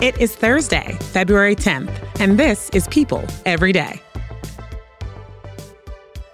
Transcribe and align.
It 0.00 0.18
is 0.18 0.34
Thursday, 0.34 0.96
February 1.12 1.54
10th, 1.54 1.92
and 2.20 2.38
this 2.38 2.70
is 2.70 2.88
People 2.88 3.22
Every 3.44 3.70
Day. 3.70 4.00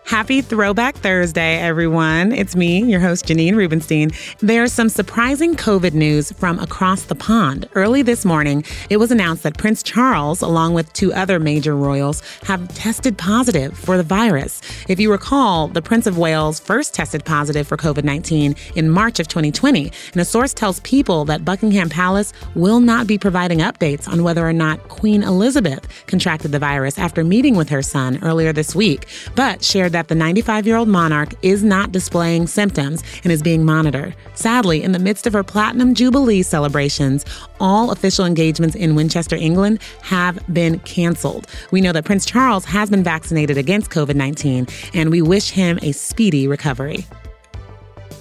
Happy 0.07 0.41
Throwback 0.41 0.95
Thursday, 0.95 1.59
everyone. 1.59 2.31
It's 2.31 2.55
me, 2.55 2.81
your 2.85 3.01
host, 3.01 3.27
Janine 3.27 3.57
Rubenstein. 3.57 4.13
There's 4.39 4.73
some 4.73 4.89
surprising 4.89 5.57
COVID 5.57 5.95
news 5.95 6.31
from 6.31 6.61
across 6.61 7.03
the 7.03 7.17
pond. 7.17 7.69
Early 7.75 8.03
this 8.03 8.25
morning, 8.25 8.63
it 8.89 8.99
was 8.99 9.11
announced 9.11 9.43
that 9.43 9.59
Prince 9.59 9.83
Charles, 9.83 10.43
along 10.43 10.75
with 10.75 10.93
two 10.93 11.13
other 11.13 11.41
major 11.41 11.75
royals, 11.75 12.23
have 12.45 12.73
tested 12.73 13.19
positive 13.19 13.77
for 13.77 13.97
the 13.97 14.05
virus. 14.05 14.63
If 14.89 15.01
you 15.01 15.11
recall, 15.11 15.67
the 15.67 15.83
Prince 15.83 16.07
of 16.07 16.17
Wales 16.17 16.61
first 16.61 16.95
tested 16.95 17.25
positive 17.25 17.67
for 17.67 17.77
COVID 17.77 18.05
19 18.05 18.55
in 18.77 18.89
March 18.89 19.19
of 19.19 19.27
2020, 19.27 19.91
and 20.13 20.21
a 20.21 20.25
source 20.25 20.55
tells 20.55 20.79
people 20.81 21.25
that 21.25 21.45
Buckingham 21.45 21.89
Palace 21.89 22.33
will 22.55 22.79
not 22.79 23.09
be 23.09 23.19
providing 23.19 23.59
updates 23.59 24.07
on 24.07 24.23
whether 24.23 24.47
or 24.47 24.53
not 24.53 24.89
Queen 24.89 25.25
Elizabeth 25.25 25.85
contracted 26.07 26.53
the 26.53 26.61
virus 26.61 26.97
after 26.97 27.25
meeting 27.25 27.57
with 27.57 27.71
her 27.71 27.83
son 27.83 28.21
earlier 28.23 28.53
this 28.53 28.73
week, 28.73 29.09
but 29.35 29.65
shared 29.65 29.96
that 29.97 30.09
the 30.09 30.15
95 30.15 30.67
year 30.67 30.77
old 30.77 30.89
monarch 30.89 31.33
is 31.41 31.65
not 31.65 31.91
displaying 31.91 32.47
symptoms 32.47 33.03
and 33.25 33.33
is 33.33 33.43
being 33.43 33.65
monitored. 33.65 34.15
Sadly, 34.35 34.83
in 34.83 34.93
the 34.93 34.99
midst 34.99 35.27
of 35.27 35.33
her 35.33 35.43
Platinum 35.43 35.95
Jubilee 35.95 36.43
celebrations, 36.43 37.25
all 37.61 37.91
official 37.91 38.27
engagements 38.27 38.77
in 38.77 38.95
Winchester, 38.95 39.37
England 39.37 39.81
have 40.03 40.39
been 40.53 40.81
canceled. 40.81 41.47
We 41.71 41.81
know 41.81 41.93
that 41.93 42.05
Prince 42.05 42.27
Charles 42.27 42.67
has 42.67 42.91
been 42.91 43.03
vaccinated 43.03 43.57
against 43.57 43.91
COVID 43.91 44.17
19, 44.17 44.67
and 44.93 45.11
we 45.11 45.23
wish 45.23 45.49
him 45.49 45.79
a 45.81 45.93
speedy 45.93 46.47
recovery. 46.47 47.07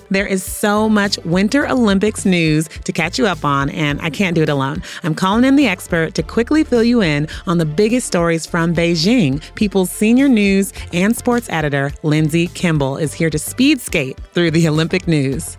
There 0.09 0.27
is 0.27 0.43
so 0.43 0.87
much 0.87 1.17
Winter 1.25 1.67
Olympics 1.67 2.25
news 2.25 2.67
to 2.83 2.91
catch 2.91 3.17
you 3.17 3.25
up 3.25 3.43
on, 3.43 3.69
and 3.71 3.99
I 4.01 4.09
can't 4.09 4.35
do 4.35 4.43
it 4.43 4.49
alone. 4.49 4.83
I'm 5.03 5.15
calling 5.15 5.43
in 5.43 5.55
the 5.55 5.67
expert 5.67 6.13
to 6.15 6.23
quickly 6.23 6.63
fill 6.63 6.83
you 6.83 7.01
in 7.01 7.27
on 7.47 7.57
the 7.57 7.65
biggest 7.65 8.05
stories 8.05 8.45
from 8.45 8.75
Beijing. 8.75 9.41
People's 9.55 9.89
senior 9.89 10.27
news 10.27 10.73
and 10.93 11.17
sports 11.17 11.47
editor, 11.49 11.91
Lindsay 12.03 12.47
Kimball, 12.47 12.97
is 12.97 13.13
here 13.13 13.29
to 13.31 13.39
speed 13.39 13.81
skate 13.81 14.19
through 14.33 14.51
the 14.51 14.67
Olympic 14.67 15.07
news. 15.07 15.57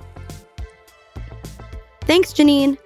Thanks, 2.03 2.33
Janine. 2.33 2.79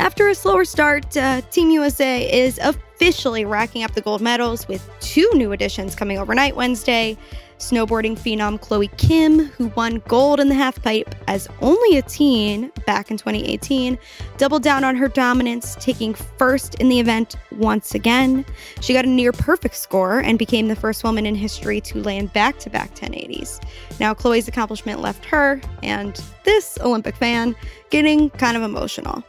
After 0.00 0.28
a 0.28 0.34
slower 0.34 0.64
start, 0.64 1.16
uh, 1.16 1.40
Team 1.52 1.70
USA 1.70 2.28
is 2.32 2.58
officially 2.58 3.44
racking 3.44 3.84
up 3.84 3.92
the 3.92 4.00
gold 4.00 4.20
medals 4.20 4.66
with 4.66 4.88
two 5.00 5.30
new 5.34 5.52
additions 5.52 5.94
coming 5.94 6.18
overnight 6.18 6.56
Wednesday 6.56 7.16
snowboarding 7.60 8.18
phenom 8.18 8.60
Chloe 8.60 8.88
Kim, 8.96 9.46
who 9.46 9.68
won 9.76 10.02
gold 10.08 10.40
in 10.40 10.48
the 10.48 10.54
halfpipe 10.54 11.12
as 11.28 11.48
only 11.60 11.98
a 11.98 12.02
teen 12.02 12.72
back 12.86 13.10
in 13.10 13.16
2018, 13.16 13.98
doubled 14.38 14.62
down 14.62 14.82
on 14.82 14.96
her 14.96 15.08
dominance, 15.08 15.76
taking 15.76 16.14
first 16.14 16.74
in 16.76 16.88
the 16.88 16.98
event 16.98 17.36
once 17.52 17.94
again. 17.94 18.44
She 18.80 18.92
got 18.92 19.04
a 19.04 19.08
near 19.08 19.32
perfect 19.32 19.76
score 19.76 20.20
and 20.20 20.38
became 20.38 20.68
the 20.68 20.76
first 20.76 21.04
woman 21.04 21.26
in 21.26 21.34
history 21.34 21.80
to 21.82 22.02
land 22.02 22.32
back 22.32 22.58
to 22.60 22.70
back 22.70 22.94
1080s. 22.94 23.62
Now, 24.00 24.14
Chloe's 24.14 24.48
accomplishment 24.48 25.00
left 25.00 25.24
her 25.26 25.60
and 25.82 26.20
this 26.44 26.78
Olympic 26.80 27.14
fan 27.14 27.54
getting 27.90 28.30
kind 28.30 28.56
of 28.56 28.62
emotional. 28.62 29.22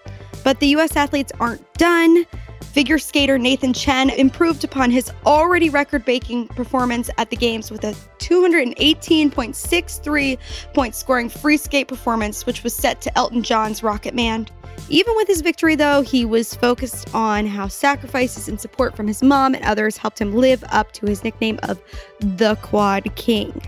But 0.44 0.60
the 0.60 0.68
US 0.68 0.96
athletes 0.96 1.32
aren't 1.40 1.62
done. 1.74 2.26
Figure 2.72 3.00
skater 3.00 3.38
Nathan 3.38 3.74
Chen 3.74 4.10
improved 4.10 4.64
upon 4.64 4.92
his 4.92 5.12
already 5.26 5.70
record 5.70 6.06
breaking 6.06 6.48
performance 6.48 7.10
at 7.18 7.30
the 7.30 7.36
Games 7.36 7.70
with 7.70 7.84
a 7.84 7.94
218.63 8.20 10.38
point 10.74 10.96
scoring 10.96 11.28
free 11.28 11.58
skate 11.58 11.90
performance, 11.90 12.46
which 12.46 12.64
was 12.64 12.74
set 12.74 13.02
to 13.02 13.18
Elton 13.18 13.44
John's 13.44 13.84
Rocket 13.84 14.16
Man. 14.16 14.48
Even 14.88 15.14
with 15.18 15.28
his 15.28 15.42
victory, 15.42 15.76
though, 15.76 16.02
he 16.02 16.24
was 16.24 16.56
focused 16.56 17.14
on 17.14 17.46
how 17.46 17.68
sacrifices 17.68 18.48
and 18.48 18.62
support 18.62 18.96
from 18.96 19.06
his 19.06 19.22
mom 19.22 19.54
and 19.54 19.66
others 19.66 19.98
helped 19.98 20.22
him 20.22 20.34
live 20.34 20.64
up 20.70 20.94
to 20.94 21.06
his 21.06 21.26
nickname 21.26 21.60
of 21.64 21.82
the 22.20 22.56
Quad 22.62 23.14
King. 23.16 23.62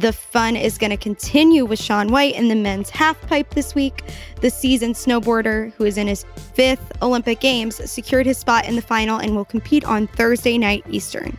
The 0.00 0.14
fun 0.14 0.56
is 0.56 0.78
going 0.78 0.92
to 0.92 0.96
continue 0.96 1.66
with 1.66 1.78
Shaun 1.78 2.08
White 2.08 2.34
in 2.34 2.48
the 2.48 2.54
men's 2.54 2.90
halfpipe 2.90 3.50
this 3.50 3.74
week. 3.74 4.02
The 4.40 4.48
seasoned 4.48 4.94
snowboarder, 4.94 5.74
who 5.74 5.84
is 5.84 5.98
in 5.98 6.06
his 6.06 6.24
fifth 6.54 6.90
Olympic 7.02 7.40
Games, 7.40 7.76
secured 7.90 8.24
his 8.24 8.38
spot 8.38 8.64
in 8.64 8.76
the 8.76 8.82
final 8.82 9.18
and 9.18 9.36
will 9.36 9.44
compete 9.44 9.84
on 9.84 10.06
Thursday 10.06 10.56
night 10.56 10.86
Eastern. 10.88 11.38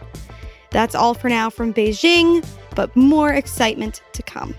That's 0.70 0.94
all 0.94 1.16
for 1.16 1.28
now 1.28 1.50
from 1.50 1.74
Beijing, 1.74 2.46
but 2.76 2.96
more 2.96 3.34
excitement 3.34 4.04
to 4.14 4.22
come. 4.22 4.54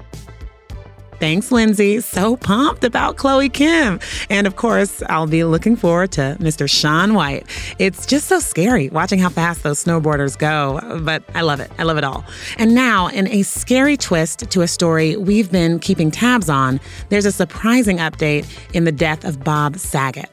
Thanks, 1.22 1.52
Lindsay. 1.52 2.00
So 2.00 2.34
pumped 2.36 2.82
about 2.82 3.16
Chloe 3.16 3.48
Kim. 3.48 4.00
And 4.28 4.44
of 4.44 4.56
course, 4.56 5.04
I'll 5.08 5.28
be 5.28 5.44
looking 5.44 5.76
forward 5.76 6.10
to 6.12 6.36
Mr. 6.40 6.68
Shaun 6.68 7.14
White. 7.14 7.46
It's 7.78 8.06
just 8.06 8.26
so 8.26 8.40
scary 8.40 8.88
watching 8.88 9.20
how 9.20 9.28
fast 9.28 9.62
those 9.62 9.84
snowboarders 9.84 10.36
go, 10.36 10.80
but 11.04 11.22
I 11.32 11.42
love 11.42 11.60
it. 11.60 11.70
I 11.78 11.84
love 11.84 11.96
it 11.96 12.02
all. 12.02 12.24
And 12.58 12.74
now, 12.74 13.06
in 13.06 13.28
a 13.28 13.44
scary 13.44 13.96
twist 13.96 14.50
to 14.50 14.62
a 14.62 14.66
story 14.66 15.14
we've 15.16 15.52
been 15.52 15.78
keeping 15.78 16.10
tabs 16.10 16.48
on, 16.48 16.80
there's 17.08 17.24
a 17.24 17.30
surprising 17.30 17.98
update 17.98 18.44
in 18.74 18.82
the 18.82 18.90
death 18.90 19.24
of 19.24 19.44
Bob 19.44 19.76
Saget. 19.76 20.28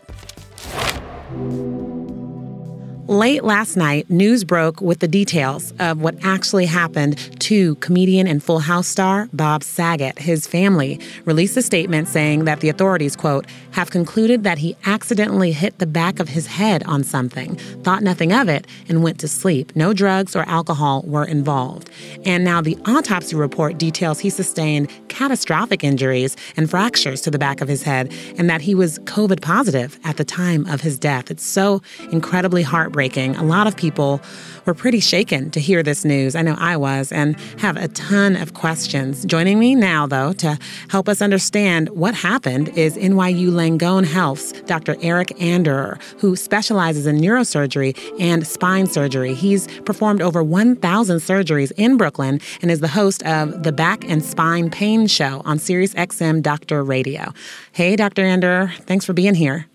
Late 3.10 3.44
last 3.44 3.76
night, 3.76 4.08
news 4.08 4.44
broke 4.44 4.82
with 4.82 5.00
the 5.00 5.08
details 5.08 5.74
of 5.80 6.00
what 6.00 6.14
actually 6.22 6.68
happened 6.68 7.18
to 7.40 7.74
comedian 7.78 8.28
and 8.28 8.44
Full 8.44 8.60
House 8.60 8.88
star 8.88 9.28
Bob 9.34 9.64
Saget. 9.64 10.20
His 10.20 10.46
family 10.46 11.00
released 11.26 11.58
a 11.58 11.64
statement 11.64 12.08
saying 12.08 12.46
that 12.46 12.60
the 12.60 12.70
authorities, 12.70 13.16
quote, 13.16 13.48
have 13.72 13.90
concluded 13.90 14.44
that 14.44 14.60
he 14.60 14.78
accidentally 14.86 15.52
hit 15.54 15.80
the 15.80 15.88
back 15.88 16.20
of 16.20 16.30
his 16.30 16.46
head 16.46 16.84
on 16.84 17.04
something, 17.04 17.56
thought 17.84 18.04
nothing 18.04 18.32
of 18.32 18.48
it, 18.48 18.68
and 18.88 19.02
went 19.02 19.20
to 19.22 19.28
sleep. 19.28 19.76
No 19.76 19.92
drugs 19.92 20.36
or 20.36 20.44
alcohol 20.48 21.04
were 21.08 21.26
involved. 21.26 21.90
And 22.26 22.44
now 22.44 22.62
the 22.62 22.78
autopsy 22.86 23.36
report 23.36 23.80
details 23.80 24.20
he 24.20 24.30
sustained 24.30 24.88
catastrophic 25.10 25.84
injuries 25.84 26.38
and 26.56 26.70
fractures 26.70 27.22
to 27.22 27.32
the 27.32 27.40
back 27.40 27.62
of 27.62 27.68
his 27.68 27.84
head, 27.84 28.14
and 28.38 28.50
that 28.50 28.62
he 28.62 28.74
was 28.74 29.00
COVID 29.00 29.42
positive 29.42 30.00
at 30.04 30.18
the 30.18 30.24
time 30.24 30.66
of 30.68 30.82
his 30.82 30.98
death. 30.98 31.30
It's 31.30 31.46
so 31.46 31.82
incredibly 32.12 32.64
heartbreaking. 32.64 33.36
A 33.36 33.44
lot 33.44 33.68
of 33.68 33.76
people 33.76 34.22
were 34.70 34.76
pretty 34.76 35.00
shaken 35.00 35.50
to 35.50 35.60
hear 35.60 35.82
this 35.82 36.06
news. 36.06 36.36
I 36.36 36.44
know 36.44 36.56
I 36.60 36.78
was, 36.78 37.12
and 37.12 37.40
have 37.60 37.76
a 37.76 37.88
ton 37.88 38.36
of 38.36 38.54
questions. 38.54 39.26
Joining 39.26 39.58
me 39.58 39.74
now, 39.74 40.06
though, 40.06 40.32
to 40.34 40.60
help 40.90 41.10
us 41.10 41.24
understand 41.24 41.90
what 41.90 42.14
happened 42.14 42.70
is 42.78 42.96
NYU 42.96 43.50
Langone 43.50 44.06
Health's 44.06 44.52
Dr. 44.68 44.96
Eric 45.02 45.30
Anderer, 45.40 46.00
who 46.20 46.36
specializes 46.36 47.08
in 47.08 47.18
neurosurgery 47.18 47.98
and 48.20 48.46
spine 48.46 48.86
surgery. 48.86 49.34
He's 49.34 49.66
performed 49.86 50.22
over 50.22 50.44
1,000 50.44 51.18
surgeries 51.18 51.72
in 51.76 51.98
Brooklyn 51.98 52.40
and 52.62 52.70
is 52.70 52.80
the 52.80 52.88
host 52.90 53.24
of 53.24 53.64
the 53.64 53.72
Back 53.72 54.08
and 54.08 54.24
Spine 54.24 54.70
Pain 54.70 55.08
Show 55.08 55.42
on 55.46 55.58
SiriusXM 55.58 56.44
Doctor 56.44 56.84
Radio. 56.84 57.34
Hey, 57.72 57.96
Dr. 57.96 58.22
Anderer, 58.22 58.72
thanks 58.82 59.04
for 59.04 59.14
being 59.14 59.34
here. 59.34 59.69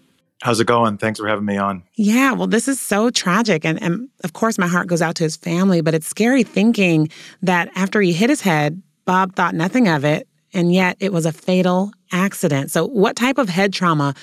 How's 0.44 0.60
it 0.60 0.66
going? 0.66 0.98
Thanks 0.98 1.18
for 1.18 1.26
having 1.26 1.46
me 1.46 1.56
on. 1.56 1.84
Yeah, 1.94 2.32
well, 2.32 2.46
this 2.46 2.68
is 2.68 2.78
so 2.78 3.08
tragic. 3.08 3.64
And, 3.64 3.82
and 3.82 4.10
of 4.24 4.34
course, 4.34 4.58
my 4.58 4.66
heart 4.66 4.88
goes 4.88 5.00
out 5.00 5.14
to 5.14 5.24
his 5.24 5.36
family, 5.36 5.80
but 5.80 5.94
it's 5.94 6.06
scary 6.06 6.42
thinking 6.42 7.08
that 7.40 7.70
after 7.74 8.02
he 8.02 8.12
hit 8.12 8.28
his 8.28 8.42
head, 8.42 8.82
Bob 9.06 9.34
thought 9.36 9.54
nothing 9.54 9.88
of 9.88 10.04
it, 10.04 10.28
and 10.52 10.70
yet 10.70 10.98
it 11.00 11.14
was 11.14 11.24
a 11.24 11.32
fatal 11.32 11.92
accident. 12.12 12.70
So, 12.70 12.86
what 12.86 13.16
type 13.16 13.38
of 13.38 13.48
head 13.48 13.72
trauma 13.72 14.14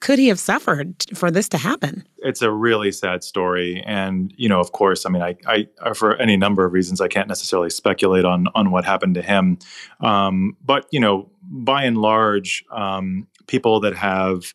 could 0.00 0.18
he 0.18 0.28
have 0.28 0.38
suffered 0.38 0.94
for 1.14 1.30
this 1.30 1.50
to 1.50 1.58
happen? 1.58 2.02
It's 2.16 2.40
a 2.40 2.50
really 2.50 2.90
sad 2.90 3.22
story, 3.22 3.82
and 3.84 4.32
you 4.38 4.48
know, 4.48 4.60
of 4.60 4.72
course, 4.72 5.04
I 5.04 5.10
mean, 5.10 5.20
I, 5.20 5.36
I 5.46 5.92
for 5.92 6.16
any 6.16 6.38
number 6.38 6.64
of 6.64 6.72
reasons, 6.72 7.02
I 7.02 7.08
can't 7.08 7.28
necessarily 7.28 7.68
speculate 7.68 8.24
on 8.24 8.46
on 8.54 8.70
what 8.70 8.86
happened 8.86 9.16
to 9.16 9.22
him. 9.22 9.58
Um, 10.00 10.56
but 10.64 10.86
you 10.92 11.00
know, 11.00 11.30
by 11.42 11.84
and 11.84 11.98
large, 11.98 12.64
um, 12.70 13.26
people 13.46 13.80
that 13.80 13.94
have 13.94 14.54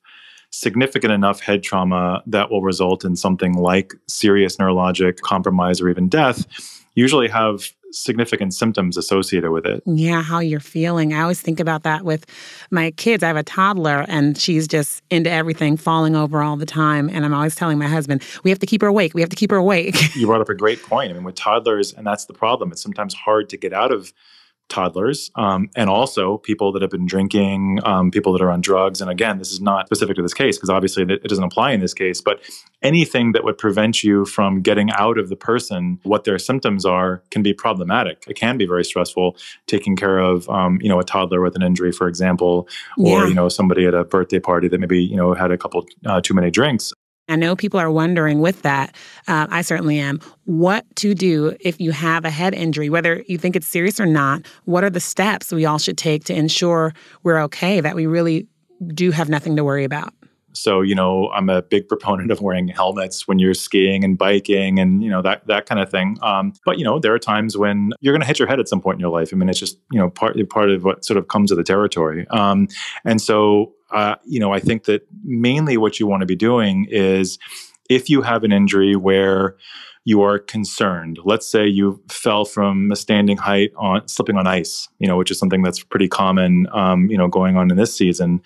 significant 0.54 1.12
enough 1.12 1.40
head 1.40 1.64
trauma 1.64 2.22
that 2.28 2.52
will 2.52 2.62
result 2.62 3.04
in 3.04 3.16
something 3.16 3.54
like 3.54 3.94
serious 4.08 4.58
neurologic 4.58 5.20
compromise 5.22 5.82
or 5.82 5.90
even 5.90 6.08
death 6.08 6.46
usually 6.94 7.28
have 7.28 7.72
significant 7.92 8.54
symptoms 8.54 8.96
associated 8.96 9.50
with 9.50 9.66
it. 9.66 9.82
Yeah, 9.88 10.22
how 10.22 10.40
you're 10.40 10.60
feeling. 10.60 11.12
I 11.12 11.22
always 11.22 11.42
think 11.42 11.60
about 11.60 11.82
that 11.84 12.06
with 12.06 12.28
my 12.70 12.92
kids. 12.92 13.24
I 13.24 13.28
have 13.28 13.36
a 13.36 13.44
toddler 13.44 14.06
and 14.08 14.38
she's 14.38 14.68
just 14.68 15.02
into 15.10 15.30
everything, 15.30 15.76
falling 15.76 16.16
over 16.16 16.44
all 16.44 16.56
the 16.56 16.68
time. 16.68 17.10
And 17.10 17.26
I'm 17.26 17.34
always 17.34 17.56
telling 17.56 17.80
my 17.80 17.88
husband, 17.88 18.24
we 18.44 18.52
have 18.52 18.60
to 18.60 18.68
keep 18.68 18.82
her 18.82 18.88
awake. 18.88 19.16
We 19.16 19.22
have 19.22 19.30
to 19.32 19.36
keep 19.36 19.50
her 19.50 19.58
awake. 19.58 20.16
you 20.16 20.28
brought 20.28 20.42
up 20.42 20.50
a 20.50 20.56
great 20.56 20.84
point. 20.84 21.10
I 21.10 21.14
mean, 21.14 21.24
with 21.24 21.36
toddlers, 21.36 21.94
and 21.94 22.06
that's 22.06 22.26
the 22.26 22.34
problem, 22.34 22.72
it's 22.72 22.82
sometimes 22.82 23.16
hard 23.16 23.50
to 23.50 23.58
get 23.58 23.74
out 23.74 23.92
of 23.92 24.14
toddlers 24.70 25.30
um, 25.36 25.70
and 25.76 25.90
also 25.90 26.38
people 26.40 26.72
that 26.72 26.82
have 26.82 26.90
been 26.92 27.06
drinking, 27.06 27.80
um, 27.84 28.10
people 28.10 28.34
that 28.34 28.42
are 28.42 28.50
on 28.50 28.62
drugs. 28.62 29.02
And 29.02 29.10
again, 29.10 29.38
this 29.38 29.52
is 29.52 29.62
not 29.62 29.86
specific 29.86 30.16
to 30.16 30.22
this 30.22 30.34
case 30.34 30.58
because 30.58 30.70
obviously 30.70 31.04
it 31.04 31.24
doesn't 31.24 31.44
apply 31.44 31.72
in 31.72 31.80
this 31.80 31.94
case, 31.94 32.22
but 32.22 32.40
anything 32.82 33.34
that 33.34 33.44
would 33.44 33.58
prevent 33.58 34.04
you 34.04 34.26
from 34.26 34.62
getting 34.62 34.90
out 34.92 35.18
of 35.18 35.30
the 35.30 35.36
person 35.36 36.00
what 36.04 36.24
their 36.24 36.40
symptoms 36.40 36.86
are 36.86 37.22
can 37.30 37.44
be 37.44 37.54
problematic. 37.54 38.24
It 38.28 38.36
can 38.36 38.58
be 38.58 38.66
very 38.66 38.84
stressful 38.84 39.38
taking 39.68 39.96
care 39.96 40.18
of, 40.18 40.50
um, 40.50 40.80
you 40.82 40.90
know, 40.90 41.00
a 41.00 41.04
toddler 41.04 41.42
with 41.42 41.56
an 41.56 41.62
injury, 41.62 41.92
for 41.92 42.08
example, 42.08 42.68
or, 42.98 43.22
yeah. 43.22 43.28
you 43.28 43.34
know, 43.34 43.50
somebody 43.50 43.86
at 43.86 43.94
a 43.94 44.04
birthday 44.04 44.40
party 44.40 44.68
that 44.68 44.80
maybe, 44.80 45.04
you 45.04 45.16
know, 45.16 45.34
had 45.34 45.52
a 45.52 45.58
couple 45.58 45.86
uh, 46.06 46.20
too 46.20 46.34
many 46.34 46.50
drinks. 46.50 46.94
I 47.30 47.36
know 47.36 47.56
people 47.56 47.80
are 47.80 47.92
wondering 47.92 48.42
with 48.42 48.62
that. 48.64 48.96
Uh, 49.28 49.48
I 49.50 49.62
certainly 49.62 49.98
am. 49.98 50.20
What 50.46 50.86
to 50.98 51.16
do 51.16 51.56
if 51.62 51.80
you 51.80 51.92
have 51.92 52.26
a 52.26 52.30
head 52.30 52.54
injury, 52.54 52.90
whether 52.90 53.24
you 53.28 53.38
think 53.38 53.56
it's 53.56 53.68
serious 53.68 54.00
or 54.00 54.06
not? 54.06 54.46
What 54.66 54.84
are 54.84 54.90
the 54.90 55.00
steps 55.00 55.52
we 55.52 55.66
all 55.66 55.80
should 55.80 55.98
take 55.98 56.26
to 56.26 56.36
ensure 56.36 56.94
we're 57.24 57.40
okay, 57.44 57.80
that 57.80 57.96
we 57.96 58.06
really 58.06 58.48
do 58.94 59.12
have 59.12 59.30
nothing 59.30 59.56
to 59.56 59.64
worry 59.64 59.86
about? 59.86 60.14
So, 60.56 60.82
you 60.82 60.94
know, 60.94 61.32
I'm 61.32 61.50
a 61.50 61.64
big 61.64 61.88
proponent 61.88 62.30
of 62.30 62.42
wearing 62.42 62.68
helmets 62.68 63.28
when 63.28 63.40
you're 63.40 63.56
skiing 63.56 64.04
and 64.04 64.18
biking 64.18 64.78
and, 64.78 65.04
you 65.04 65.10
know, 65.10 65.22
that 65.24 65.48
that 65.48 65.66
kind 65.66 65.82
of 65.82 65.90
thing. 65.90 66.18
Um, 66.22 66.54
but, 66.64 66.78
you 66.78 66.84
know, 66.84 67.00
there 67.00 67.14
are 67.14 67.20
times 67.20 67.58
when 67.58 67.92
you're 68.02 68.14
going 68.14 68.22
to 68.22 68.28
hit 68.28 68.38
your 68.38 68.48
head 68.48 68.60
at 68.60 68.68
some 68.68 68.80
point 68.80 68.98
in 68.98 69.00
your 69.00 69.10
life. 69.10 69.34
I 69.34 69.36
mean, 69.36 69.50
it's 69.50 69.60
just, 69.60 69.80
you 69.92 69.98
know, 69.98 70.12
part, 70.12 70.38
part 70.50 70.70
of 70.70 70.84
what 70.84 71.04
sort 71.06 71.18
of 71.18 71.28
comes 71.28 71.50
with 71.50 71.58
the 71.58 71.64
territory. 71.64 72.28
Um, 72.30 72.68
and 73.04 73.20
so 73.20 73.74
uh, 73.94 74.16
you 74.26 74.40
know, 74.40 74.52
I 74.52 74.60
think 74.60 74.86
that 74.86 75.08
mainly 75.24 75.78
what 75.78 76.00
you 76.00 76.08
want 76.08 76.22
to 76.22 76.26
be 76.26 76.36
doing 76.36 76.88
is 76.90 77.38
if 77.90 78.10
you 78.10 78.22
have 78.22 78.44
an 78.44 78.52
injury 78.52 78.96
where 78.96 79.56
you 80.06 80.22
are 80.22 80.38
concerned. 80.38 81.18
Let's 81.24 81.50
say 81.50 81.66
you 81.66 82.02
fell 82.10 82.46
from 82.46 82.92
a 82.92 82.96
standing 82.96 83.38
height 83.38 83.72
on 83.78 84.08
slipping 84.08 84.36
on 84.36 84.48
ice, 84.48 84.90
you 85.00 85.08
know, 85.08 85.18
which 85.18 85.32
is 85.32 85.40
something 85.40 85.62
that's 85.62 85.82
pretty 85.82 86.10
common, 86.10 86.68
um, 86.74 87.10
you 87.10 87.18
know, 87.18 87.28
going 87.28 87.56
on 87.56 87.72
in 87.72 87.78
this 87.78 87.96
season. 87.96 88.42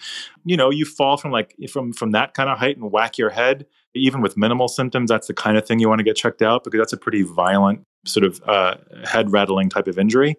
You 0.45 0.55
know, 0.55 0.69
you 0.69 0.85
fall 0.85 1.17
from 1.17 1.31
like 1.31 1.55
from 1.71 1.94
from 1.94 2.11
that 2.11 2.35
kind 2.35 2.49
of 2.49 2.59
height 2.59 2.77
and 2.77 2.91
whack 2.91 3.17
your 3.17 3.31
head. 3.31 3.65
Even 3.95 4.21
with 4.21 4.38
minimal 4.38 4.67
symptoms, 4.67 5.09
that's 5.09 5.27
the 5.27 5.33
kind 5.33 5.57
of 5.57 5.65
thing 5.65 5.79
you 5.79 5.89
want 5.89 5.97
to 5.97 6.03
get 6.03 6.15
checked 6.15 6.44
out 6.44 6.63
because 6.63 6.77
that's 6.77 6.94
a 6.94 6.97
pretty 6.97 7.23
violent 7.23 7.83
sort 8.05 8.23
of 8.23 8.39
uh, 8.45 8.75
head 9.05 9.31
rattling 9.31 9.69
type 9.69 9.88
of 9.88 9.97
injury 9.97 10.35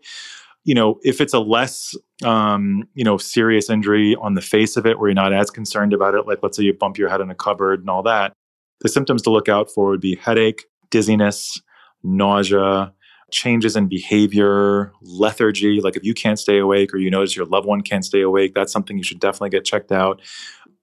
you 0.65 0.75
know, 0.75 0.99
if 1.03 1.21
it's 1.21 1.33
a 1.33 1.39
less, 1.39 1.95
um, 2.25 2.85
you 2.95 3.05
know, 3.05 3.17
serious 3.17 3.71
injury 3.71 4.17
on 4.21 4.35
the 4.35 4.41
face 4.43 4.77
of 4.77 4.87
it, 4.87 4.99
where 4.99 5.09
you're 5.09 5.15
not 5.15 5.33
as 5.33 5.51
concerned 5.51 5.93
about 5.93 6.15
it, 6.15 6.27
like 6.27 6.41
let's 6.43 6.57
say 6.57 6.63
you 6.63 6.75
bump 6.75 6.99
your 6.99 7.09
head 7.09 7.21
in 7.21 7.31
a 7.31 7.35
cupboard 7.35 7.81
and 7.81 7.89
all 7.89 8.03
that, 8.03 8.33
the 8.81 8.89
symptoms 8.89 9.23
to 9.23 9.31
look 9.31 9.49
out 9.49 9.71
for 9.71 9.89
would 9.89 10.01
be 10.01 10.17
headache, 10.17 10.65
dizziness, 10.91 11.61
nausea, 12.03 12.93
changes 13.31 13.77
in 13.77 13.89
behavior, 13.89 14.93
lethargy. 15.03 15.81
Like 15.81 15.97
if 15.97 16.05
you 16.05 16.15
can't 16.15 16.39
stay 16.39 16.59
awake 16.59 16.95
or 16.95 16.99
you 16.99 17.11
notice 17.11 17.37
your 17.37 17.47
loved 17.47 17.67
one 17.67 17.83
can't 17.83 18.05
stay 18.05 18.21
awake, 18.21 18.55
that's 18.55 18.73
something 18.73 18.97
you 18.97 19.05
should 19.05 19.21
definitely 19.21 19.51
get 19.51 19.65
checked 19.65 19.93
out. 19.93 20.21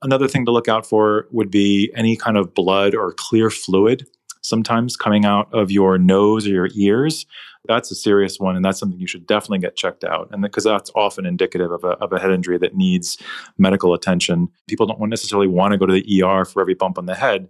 Another 0.02 0.28
thing 0.28 0.46
to 0.46 0.52
look 0.52 0.68
out 0.68 0.86
for 0.86 1.28
would 1.32 1.50
be 1.50 1.92
any 1.96 2.16
kind 2.16 2.38
of 2.38 2.54
blood 2.54 2.94
or 2.94 3.14
clear 3.14 3.50
fluid 3.50 4.06
sometimes 4.42 4.96
coming 4.96 5.26
out 5.26 5.52
of 5.52 5.72
your 5.72 5.98
nose 5.98 6.46
or 6.46 6.52
your 6.52 6.70
ears 6.76 7.26
that's 7.68 7.92
a 7.92 7.96
serious 7.96 8.40
one, 8.40 8.56
and 8.56 8.64
that's 8.64 8.80
something 8.80 9.00
you 9.00 9.08
should 9.08 9.28
definitely 9.28 9.60
get 9.60 9.76
checked 9.76 10.04
out. 10.04 10.30
And 10.32 10.42
because 10.42 10.64
that's 10.64 10.92
often 10.96 11.26
indicative 11.26 11.72
of 11.72 11.84
a, 11.84 11.92
of 11.98 12.12
a 12.14 12.20
head 12.20 12.32
injury 12.32 12.58
that 12.60 12.76
needs 12.76 13.18
medical 13.58 13.94
attention. 13.94 14.50
People 14.68 14.86
don't 14.86 15.10
necessarily 15.10 15.48
want 15.48 15.72
to 15.72 15.78
go 15.78 15.86
to 15.86 15.94
the 15.94 16.24
ER 16.24 16.46
for 16.46 16.62
every 16.62 16.74
bump 16.74 16.98
on 16.98 17.06
the 17.06 17.16
head. 17.16 17.48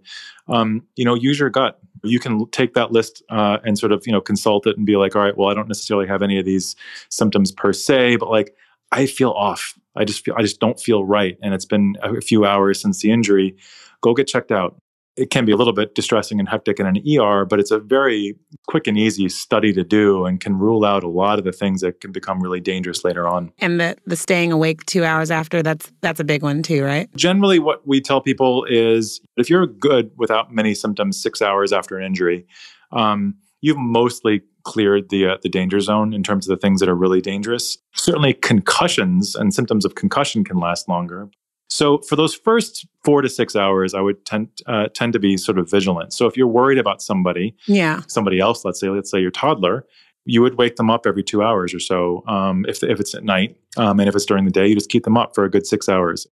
Um, 0.48 0.82
you 0.96 1.04
know, 1.04 1.14
use 1.14 1.38
your 1.38 1.50
gut. 1.50 1.78
You 2.02 2.20
can 2.20 2.48
take 2.50 2.74
that 2.74 2.92
list 2.92 3.22
uh, 3.30 3.58
and 3.64 3.78
sort 3.78 3.92
of 3.92 4.06
you 4.06 4.12
know 4.12 4.20
consult 4.20 4.66
it 4.66 4.76
and 4.76 4.86
be 4.86 4.96
like, 4.96 5.16
all 5.16 5.22
right, 5.22 5.36
well, 5.36 5.48
I 5.48 5.54
don't 5.54 5.68
necessarily 5.68 6.06
have 6.06 6.22
any 6.22 6.38
of 6.38 6.44
these 6.44 6.76
symptoms 7.08 7.52
per 7.52 7.72
se, 7.72 8.16
but 8.16 8.30
like 8.30 8.54
I 8.92 9.06
feel 9.06 9.30
off. 9.30 9.78
I 9.96 10.04
just 10.04 10.24
feel 10.24 10.34
I 10.36 10.42
just 10.42 10.60
don't 10.60 10.78
feel 10.78 11.04
right, 11.04 11.38
and 11.42 11.54
it's 11.54 11.64
been 11.64 11.96
a 12.02 12.20
few 12.20 12.44
hours 12.44 12.80
since 12.80 13.00
the 13.00 13.10
injury. 13.10 13.56
Go 14.02 14.14
get 14.14 14.26
checked 14.26 14.52
out 14.52 14.80
it 15.16 15.30
can 15.30 15.44
be 15.44 15.52
a 15.52 15.56
little 15.56 15.72
bit 15.72 15.94
distressing 15.94 16.38
and 16.38 16.48
hectic 16.48 16.78
in 16.78 16.86
an 16.86 16.96
ER, 16.96 17.44
but 17.44 17.58
it's 17.58 17.70
a 17.70 17.78
very 17.78 18.36
quick 18.68 18.86
and 18.86 18.98
easy 18.98 19.28
study 19.28 19.72
to 19.72 19.82
do 19.82 20.26
and 20.26 20.40
can 20.40 20.58
rule 20.58 20.84
out 20.84 21.02
a 21.02 21.08
lot 21.08 21.38
of 21.38 21.44
the 21.44 21.52
things 21.52 21.80
that 21.80 22.00
can 22.00 22.12
become 22.12 22.40
really 22.40 22.60
dangerous 22.60 23.04
later 23.04 23.26
on. 23.26 23.52
And 23.58 23.80
the 23.80 23.96
the 24.06 24.16
staying 24.16 24.52
awake 24.52 24.84
2 24.86 25.04
hours 25.04 25.30
after 25.30 25.62
that's 25.62 25.92
that's 26.02 26.20
a 26.20 26.24
big 26.24 26.42
one 26.42 26.62
too, 26.62 26.84
right? 26.84 27.08
Generally 27.16 27.60
what 27.60 27.86
we 27.86 28.00
tell 28.00 28.20
people 28.20 28.64
is 28.68 29.20
if 29.36 29.48
you're 29.48 29.66
good 29.66 30.10
without 30.16 30.52
many 30.52 30.74
symptoms 30.74 31.20
6 31.22 31.40
hours 31.42 31.72
after 31.72 31.98
an 31.98 32.04
injury, 32.04 32.46
um, 32.92 33.34
you've 33.60 33.78
mostly 33.78 34.42
cleared 34.64 35.08
the 35.10 35.26
uh, 35.26 35.36
the 35.42 35.48
danger 35.48 35.80
zone 35.80 36.12
in 36.12 36.22
terms 36.22 36.48
of 36.48 36.58
the 36.58 36.60
things 36.60 36.80
that 36.80 36.88
are 36.88 36.94
really 36.94 37.20
dangerous. 37.20 37.78
Certainly 37.94 38.34
concussions 38.34 39.34
and 39.34 39.54
symptoms 39.54 39.84
of 39.84 39.94
concussion 39.94 40.44
can 40.44 40.58
last 40.58 40.88
longer, 40.88 41.30
so 41.68 41.98
for 41.98 42.16
those 42.16 42.34
first 42.34 42.86
four 43.04 43.22
to 43.22 43.28
six 43.28 43.56
hours, 43.56 43.94
I 43.94 44.00
would 44.00 44.24
tend 44.24 44.48
uh, 44.66 44.88
tend 44.94 45.12
to 45.14 45.18
be 45.18 45.36
sort 45.36 45.58
of 45.58 45.70
vigilant. 45.70 46.12
So 46.12 46.26
if 46.26 46.36
you're 46.36 46.46
worried 46.46 46.78
about 46.78 47.02
somebody, 47.02 47.56
yeah, 47.66 48.02
somebody 48.06 48.38
else, 48.38 48.64
let's 48.64 48.80
say, 48.80 48.88
let's 48.88 49.10
say 49.10 49.20
your 49.20 49.30
toddler, 49.30 49.84
you 50.24 50.42
would 50.42 50.58
wake 50.58 50.76
them 50.76 50.90
up 50.90 51.06
every 51.06 51.24
two 51.24 51.42
hours 51.42 51.74
or 51.74 51.80
so. 51.80 52.22
Um, 52.28 52.64
if 52.68 52.82
if 52.82 53.00
it's 53.00 53.14
at 53.14 53.24
night, 53.24 53.56
um, 53.76 53.98
and 53.98 54.08
if 54.08 54.14
it's 54.14 54.24
during 54.24 54.44
the 54.44 54.50
day, 54.50 54.66
you 54.66 54.74
just 54.74 54.90
keep 54.90 55.04
them 55.04 55.16
up 55.16 55.34
for 55.34 55.44
a 55.44 55.50
good 55.50 55.66
six 55.66 55.88
hours. 55.88 56.26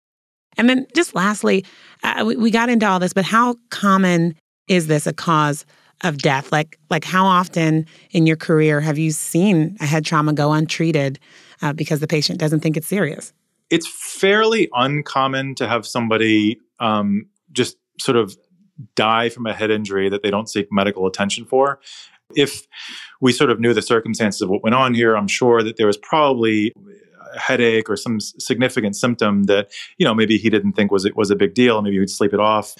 And 0.56 0.68
then 0.68 0.86
just 0.94 1.14
lastly, 1.14 1.64
uh, 2.02 2.24
we, 2.26 2.36
we 2.36 2.50
got 2.50 2.68
into 2.68 2.86
all 2.86 2.98
this, 2.98 3.12
but 3.12 3.24
how 3.24 3.54
common 3.70 4.34
is 4.66 4.88
this 4.88 5.06
a 5.06 5.12
cause 5.12 5.64
of 6.02 6.18
death? 6.18 6.50
Like 6.50 6.76
like 6.90 7.04
how 7.04 7.24
often 7.24 7.86
in 8.10 8.26
your 8.26 8.36
career 8.36 8.80
have 8.80 8.98
you 8.98 9.12
seen 9.12 9.76
a 9.80 9.86
head 9.86 10.04
trauma 10.04 10.32
go 10.32 10.52
untreated 10.52 11.20
uh, 11.62 11.72
because 11.72 12.00
the 12.00 12.08
patient 12.08 12.40
doesn't 12.40 12.60
think 12.60 12.76
it's 12.76 12.88
serious? 12.88 13.32
It's 13.70 13.86
fairly 13.86 14.68
uncommon 14.74 15.54
to 15.56 15.68
have 15.68 15.86
somebody 15.86 16.60
um, 16.80 17.26
just 17.52 17.76
sort 18.00 18.16
of 18.16 18.36
die 18.94 19.28
from 19.28 19.46
a 19.46 19.52
head 19.52 19.70
injury 19.70 20.08
that 20.08 20.22
they 20.22 20.30
don't 20.30 20.48
seek 20.48 20.68
medical 20.70 21.06
attention 21.06 21.44
for. 21.44 21.80
If 22.34 22.66
we 23.20 23.32
sort 23.32 23.50
of 23.50 23.60
knew 23.60 23.74
the 23.74 23.82
circumstances 23.82 24.40
of 24.42 24.48
what 24.48 24.62
went 24.62 24.74
on 24.74 24.94
here, 24.94 25.16
I'm 25.16 25.28
sure 25.28 25.62
that 25.62 25.76
there 25.76 25.86
was 25.86 25.96
probably 25.96 26.72
a 27.34 27.38
headache 27.38 27.88
or 27.88 27.96
some 27.96 28.18
significant 28.20 28.96
symptom 28.96 29.44
that 29.44 29.70
you 29.98 30.04
know 30.04 30.14
maybe 30.14 30.36
he 30.36 30.50
didn't 30.50 30.72
think 30.72 30.90
was 30.90 31.04
it 31.04 31.16
was 31.16 31.30
a 31.30 31.36
big 31.36 31.54
deal. 31.54 31.82
Maybe 31.82 31.98
he'd 31.98 32.10
sleep 32.10 32.32
it 32.32 32.40
off. 32.40 32.74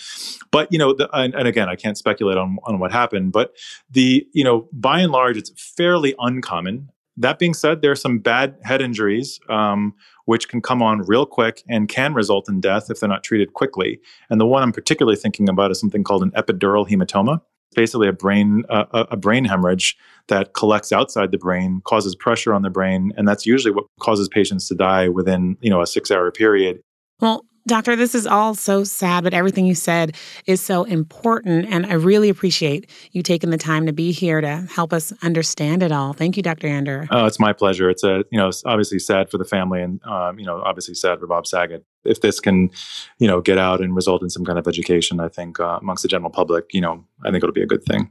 But 0.50 0.72
you 0.72 0.78
know, 0.78 0.94
the, 0.94 1.08
and, 1.16 1.34
and 1.34 1.46
again, 1.46 1.68
I 1.68 1.76
can't 1.76 1.98
speculate 1.98 2.36
on 2.36 2.58
on 2.64 2.78
what 2.78 2.92
happened. 2.92 3.32
But 3.32 3.54
the 3.90 4.26
you 4.32 4.44
know, 4.44 4.68
by 4.72 5.00
and 5.00 5.12
large, 5.12 5.36
it's 5.36 5.50
fairly 5.56 6.14
uncommon. 6.18 6.90
That 7.20 7.38
being 7.38 7.52
said, 7.52 7.82
there 7.82 7.90
are 7.90 7.96
some 7.96 8.18
bad 8.18 8.56
head 8.62 8.80
injuries 8.80 9.40
um, 9.50 9.94
which 10.24 10.48
can 10.48 10.62
come 10.62 10.82
on 10.82 11.02
real 11.02 11.26
quick 11.26 11.62
and 11.68 11.86
can 11.86 12.14
result 12.14 12.48
in 12.48 12.60
death 12.60 12.90
if 12.90 13.00
they're 13.00 13.08
not 13.10 13.22
treated 13.22 13.52
quickly. 13.52 14.00
And 14.30 14.40
the 14.40 14.46
one 14.46 14.62
I'm 14.62 14.72
particularly 14.72 15.16
thinking 15.16 15.48
about 15.48 15.70
is 15.70 15.78
something 15.78 16.02
called 16.02 16.22
an 16.22 16.30
epidural 16.30 16.88
hematoma. 16.88 17.42
It's 17.68 17.76
basically 17.76 18.08
a 18.08 18.12
brain 18.12 18.64
uh, 18.70 19.04
a 19.10 19.16
brain 19.18 19.44
hemorrhage 19.44 19.98
that 20.28 20.54
collects 20.54 20.92
outside 20.92 21.30
the 21.30 21.38
brain, 21.38 21.82
causes 21.84 22.16
pressure 22.16 22.54
on 22.54 22.62
the 22.62 22.70
brain, 22.70 23.12
and 23.16 23.28
that's 23.28 23.44
usually 23.44 23.72
what 23.72 23.84
causes 24.00 24.28
patients 24.28 24.66
to 24.68 24.74
die 24.74 25.08
within 25.08 25.58
you 25.60 25.68
know 25.68 25.82
a 25.82 25.86
six 25.86 26.10
hour 26.10 26.32
period. 26.32 26.80
Well, 27.20 27.44
Doctor, 27.66 27.94
this 27.94 28.14
is 28.14 28.26
all 28.26 28.54
so 28.54 28.84
sad, 28.84 29.22
but 29.22 29.34
everything 29.34 29.66
you 29.66 29.74
said 29.74 30.16
is 30.46 30.60
so 30.60 30.84
important. 30.84 31.66
And 31.68 31.86
I 31.86 31.92
really 31.92 32.28
appreciate 32.28 32.90
you 33.12 33.22
taking 33.22 33.50
the 33.50 33.58
time 33.58 33.86
to 33.86 33.92
be 33.92 34.12
here 34.12 34.40
to 34.40 34.66
help 34.70 34.92
us 34.92 35.12
understand 35.22 35.82
it 35.82 35.92
all. 35.92 36.12
Thank 36.12 36.36
you, 36.36 36.42
Dr. 36.42 36.66
Ander. 36.66 37.06
Oh, 37.10 37.26
it's 37.26 37.38
my 37.38 37.52
pleasure. 37.52 37.90
It's 37.90 38.02
a, 38.02 38.24
you 38.30 38.38
know, 38.38 38.48
it's 38.48 38.64
obviously 38.64 38.98
sad 38.98 39.30
for 39.30 39.38
the 39.38 39.44
family 39.44 39.82
and, 39.82 40.02
um, 40.04 40.38
you 40.38 40.46
know, 40.46 40.62
obviously 40.62 40.94
sad 40.94 41.20
for 41.20 41.26
Bob 41.26 41.46
Saget. 41.46 41.84
If 42.04 42.22
this 42.22 42.40
can, 42.40 42.70
you 43.18 43.28
know, 43.28 43.40
get 43.40 43.58
out 43.58 43.80
and 43.80 43.94
result 43.94 44.22
in 44.22 44.30
some 44.30 44.44
kind 44.44 44.58
of 44.58 44.66
education, 44.66 45.20
I 45.20 45.28
think 45.28 45.60
uh, 45.60 45.78
amongst 45.80 46.02
the 46.02 46.08
general 46.08 46.30
public, 46.30 46.72
you 46.72 46.80
know, 46.80 47.04
I 47.24 47.30
think 47.30 47.44
it'll 47.44 47.52
be 47.52 47.62
a 47.62 47.66
good 47.66 47.84
thing. 47.84 48.10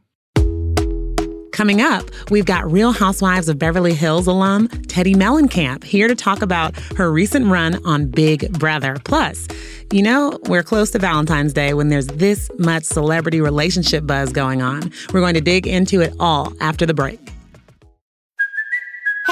Coming 1.60 1.82
up, 1.82 2.06
we've 2.32 2.46
got 2.46 2.72
Real 2.72 2.94
Housewives 2.94 3.50
of 3.50 3.60
Beverly 3.60 3.94
Hills 3.94 4.28
alum 4.28 4.70
Teddi 4.70 5.14
Mellencamp 5.14 5.84
here 5.84 6.08
to 6.08 6.16
talk 6.16 6.42
about 6.42 6.74
her 6.96 7.12
recent 7.12 7.48
run 7.48 7.86
on 7.86 8.06
Big 8.06 8.50
Brother. 8.58 8.96
Plus, 9.04 9.46
you 9.92 10.02
know, 10.02 10.40
we're 10.46 10.64
close 10.64 10.90
to 10.92 11.00
Valentine's 11.00 11.52
Day 11.52 11.74
when 11.74 11.90
there's 11.90 12.08
this 12.08 12.50
much 12.60 12.86
celebrity 12.86 13.42
relationship 13.42 14.08
buzz 14.08 14.32
going 14.32 14.62
on. 14.62 14.90
We're 15.14 15.20
going 15.20 15.34
to 15.34 15.42
dig 15.42 15.68
into 15.68 16.00
it 16.00 16.14
all 16.18 16.54
after 16.62 16.86
the 16.86 16.94
break. 16.94 17.20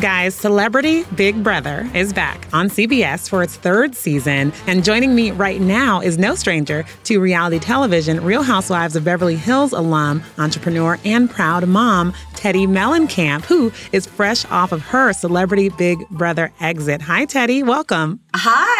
Guys, 0.00 0.32
Celebrity 0.32 1.02
Big 1.16 1.42
Brother 1.42 1.90
is 1.92 2.12
back 2.12 2.46
on 2.52 2.68
CBS 2.68 3.28
for 3.28 3.42
its 3.42 3.56
third 3.56 3.96
season. 3.96 4.52
And 4.68 4.84
joining 4.84 5.12
me 5.12 5.32
right 5.32 5.60
now 5.60 6.00
is 6.00 6.18
no 6.18 6.36
stranger 6.36 6.84
to 7.04 7.18
reality 7.18 7.58
television, 7.58 8.22
Real 8.22 8.44
Housewives 8.44 8.94
of 8.94 9.02
Beverly 9.02 9.34
Hills 9.34 9.72
alum, 9.72 10.22
entrepreneur, 10.38 10.98
and 11.04 11.28
proud 11.28 11.66
mom, 11.66 12.12
Teddi 12.34 12.68
Mellencamp, 12.68 13.44
who 13.46 13.72
is 13.90 14.06
fresh 14.06 14.44
off 14.46 14.70
of 14.70 14.82
her 14.82 15.12
Celebrity 15.12 15.68
Big 15.70 16.08
Brother 16.10 16.52
exit. 16.60 17.02
Hi, 17.02 17.26
Teddi. 17.26 17.66
Welcome. 17.66 18.20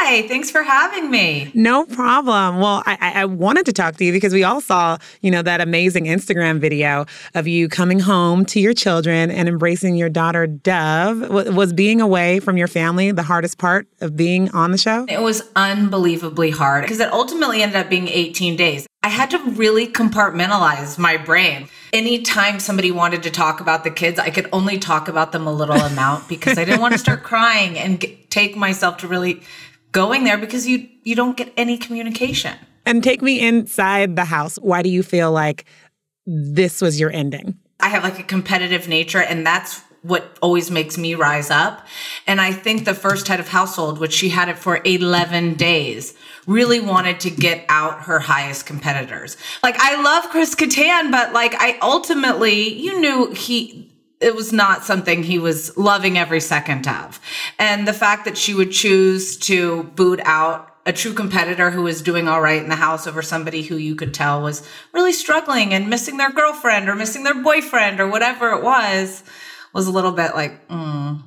Hi. 0.08 0.22
Thanks 0.22 0.50
for 0.50 0.62
having 0.62 1.10
me. 1.10 1.50
No 1.52 1.84
problem. 1.84 2.60
Well, 2.60 2.82
I, 2.86 3.12
I 3.14 3.24
wanted 3.26 3.66
to 3.66 3.74
talk 3.74 3.96
to 3.96 4.06
you 4.06 4.10
because 4.10 4.32
we 4.32 4.42
all 4.42 4.62
saw, 4.62 4.96
you 5.20 5.30
know, 5.30 5.42
that 5.42 5.60
amazing 5.60 6.06
Instagram 6.06 6.60
video 6.60 7.04
of 7.34 7.46
you 7.46 7.68
coming 7.68 8.00
home 8.00 8.46
to 8.46 8.58
your 8.58 8.72
children 8.72 9.30
and 9.30 9.50
embracing 9.50 9.96
your 9.96 10.08
daughter, 10.08 10.46
Dove. 10.46 11.28
Was 11.54 11.74
being 11.74 12.00
away 12.00 12.40
from 12.40 12.56
your 12.56 12.68
family 12.68 13.10
the 13.12 13.22
hardest 13.22 13.58
part 13.58 13.86
of 14.00 14.16
being 14.16 14.50
on 14.52 14.70
the 14.70 14.78
show? 14.78 15.04
It 15.10 15.20
was 15.20 15.42
unbelievably 15.56 16.52
hard 16.52 16.84
because 16.84 17.00
it 17.00 17.12
ultimately 17.12 17.62
ended 17.62 17.76
up 17.76 17.90
being 17.90 18.08
18 18.08 18.56
days. 18.56 18.86
I 19.02 19.10
had 19.10 19.30
to 19.32 19.38
really 19.50 19.86
compartmentalize 19.86 20.98
my 20.98 21.18
brain. 21.18 21.68
Anytime 21.92 22.60
somebody 22.60 22.90
wanted 22.90 23.22
to 23.24 23.30
talk 23.30 23.60
about 23.60 23.84
the 23.84 23.90
kids, 23.90 24.18
I 24.18 24.30
could 24.30 24.48
only 24.52 24.78
talk 24.78 25.08
about 25.08 25.32
them 25.32 25.46
a 25.46 25.52
little 25.52 25.76
amount 25.76 26.28
because 26.28 26.58
I 26.58 26.64
didn't 26.64 26.80
want 26.80 26.92
to 26.92 26.98
start 26.98 27.22
crying 27.24 27.78
and 27.78 28.00
get, 28.00 28.30
take 28.30 28.56
myself 28.56 28.98
to 28.98 29.08
really 29.08 29.42
going 29.92 30.24
there 30.24 30.38
because 30.38 30.66
you 30.66 30.88
you 31.02 31.14
don't 31.14 31.36
get 31.36 31.52
any 31.56 31.78
communication. 31.78 32.56
And 32.86 33.02
take 33.02 33.20
me 33.20 33.40
inside 33.40 34.16
the 34.16 34.24
house. 34.24 34.56
Why 34.56 34.82
do 34.82 34.88
you 34.88 35.02
feel 35.02 35.30
like 35.30 35.66
this 36.26 36.80
was 36.80 36.98
your 36.98 37.12
ending? 37.12 37.58
I 37.80 37.88
have 37.88 38.02
like 38.02 38.18
a 38.18 38.22
competitive 38.22 38.88
nature 38.88 39.20
and 39.20 39.46
that's 39.46 39.82
what 40.02 40.38
always 40.40 40.70
makes 40.70 40.96
me 40.96 41.14
rise 41.14 41.50
up. 41.50 41.86
And 42.26 42.40
I 42.40 42.52
think 42.52 42.84
the 42.84 42.94
first 42.94 43.28
head 43.28 43.40
of 43.40 43.48
household, 43.48 43.98
which 43.98 44.12
she 44.12 44.28
had 44.28 44.48
it 44.48 44.58
for 44.58 44.80
11 44.84 45.54
days, 45.54 46.14
really 46.46 46.80
wanted 46.80 47.20
to 47.20 47.30
get 47.30 47.64
out 47.68 48.02
her 48.02 48.20
highest 48.20 48.64
competitors. 48.64 49.36
Like 49.62 49.76
I 49.78 50.00
love 50.00 50.30
Chris 50.30 50.54
Kattan, 50.54 51.10
but 51.10 51.32
like 51.32 51.54
I 51.58 51.78
ultimately, 51.82 52.74
you 52.74 53.00
knew 53.00 53.32
he 53.32 53.92
it 54.20 54.34
was 54.34 54.52
not 54.52 54.84
something 54.84 55.22
he 55.22 55.38
was 55.38 55.76
loving 55.76 56.18
every 56.18 56.40
second 56.40 56.86
of. 56.88 57.20
And 57.58 57.86
the 57.86 57.92
fact 57.92 58.24
that 58.24 58.36
she 58.36 58.54
would 58.54 58.72
choose 58.72 59.36
to 59.38 59.84
boot 59.94 60.20
out 60.24 60.74
a 60.86 60.92
true 60.92 61.12
competitor 61.12 61.70
who 61.70 61.82
was 61.82 62.00
doing 62.00 62.28
all 62.28 62.40
right 62.40 62.62
in 62.62 62.70
the 62.70 62.74
house 62.74 63.06
over 63.06 63.20
somebody 63.20 63.62
who 63.62 63.76
you 63.76 63.94
could 63.94 64.14
tell 64.14 64.42
was 64.42 64.66
really 64.92 65.12
struggling 65.12 65.74
and 65.74 65.90
missing 65.90 66.16
their 66.16 66.32
girlfriend 66.32 66.88
or 66.88 66.94
missing 66.94 67.24
their 67.24 67.42
boyfriend 67.42 68.00
or 68.00 68.08
whatever 68.08 68.52
it 68.52 68.62
was 68.62 69.22
was 69.74 69.86
a 69.86 69.92
little 69.92 70.12
bit 70.12 70.34
like, 70.34 70.66
mm, 70.68 71.22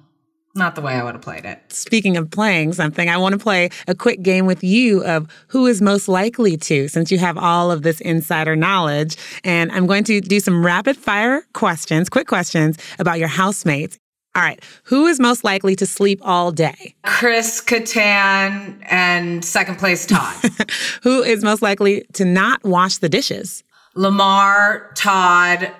not 0.55 0.75
the 0.75 0.81
way 0.81 0.93
I 0.93 1.03
would 1.03 1.15
have 1.15 1.21
played 1.21 1.45
it. 1.45 1.59
Speaking 1.69 2.17
of 2.17 2.29
playing 2.29 2.73
something, 2.73 3.09
I 3.09 3.17
want 3.17 3.33
to 3.33 3.39
play 3.39 3.69
a 3.87 3.95
quick 3.95 4.21
game 4.21 4.45
with 4.45 4.63
you 4.63 5.03
of 5.05 5.27
who 5.47 5.65
is 5.65 5.81
most 5.81 6.07
likely 6.07 6.57
to, 6.57 6.87
since 6.87 7.11
you 7.11 7.17
have 7.19 7.37
all 7.37 7.71
of 7.71 7.83
this 7.83 8.01
insider 8.01 8.55
knowledge. 8.55 9.15
And 9.43 9.71
I'm 9.71 9.87
going 9.87 10.03
to 10.05 10.19
do 10.21 10.39
some 10.39 10.65
rapid 10.65 10.97
fire 10.97 11.43
questions, 11.53 12.09
quick 12.09 12.27
questions 12.27 12.77
about 12.99 13.19
your 13.19 13.27
housemates. 13.29 13.97
All 14.33 14.41
right. 14.41 14.63
Who 14.85 15.07
is 15.07 15.19
most 15.19 15.43
likely 15.43 15.75
to 15.75 15.85
sleep 15.85 16.19
all 16.23 16.51
day? 16.51 16.95
Chris 17.03 17.61
Kattan 17.61 18.77
and 18.89 19.43
second 19.43 19.77
place 19.77 20.05
Todd. 20.05 20.37
Who 21.03 21.21
is 21.21 21.43
most 21.43 21.61
likely 21.61 22.05
to 22.13 22.23
not 22.23 22.63
wash 22.63 22.97
the 22.97 23.09
dishes? 23.09 23.63
Lamar, 23.93 24.91
Todd, 24.95 25.71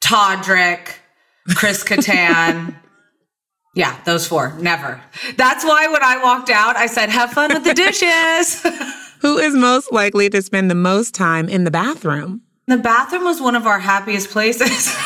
Todrick, 0.00 0.94
Chris 1.54 1.84
Kattan. 1.84 2.74
Yeah, 3.74 3.98
those 4.04 4.26
four. 4.26 4.56
Never. 4.60 5.00
That's 5.36 5.64
why 5.64 5.88
when 5.88 6.02
I 6.02 6.22
walked 6.22 6.50
out, 6.50 6.76
I 6.76 6.86
said, 6.86 7.08
have 7.08 7.32
fun 7.32 7.52
with 7.52 7.64
the 7.64 7.74
dishes. 7.74 8.62
Who 9.20 9.38
is 9.38 9.54
most 9.54 9.92
likely 9.92 10.28
to 10.30 10.42
spend 10.42 10.70
the 10.70 10.74
most 10.74 11.14
time 11.14 11.48
in 11.48 11.64
the 11.64 11.70
bathroom? 11.70 12.42
The 12.66 12.76
bathroom 12.76 13.24
was 13.24 13.40
one 13.40 13.54
of 13.54 13.66
our 13.66 13.78
happiest 13.78 14.30
places. 14.30 14.68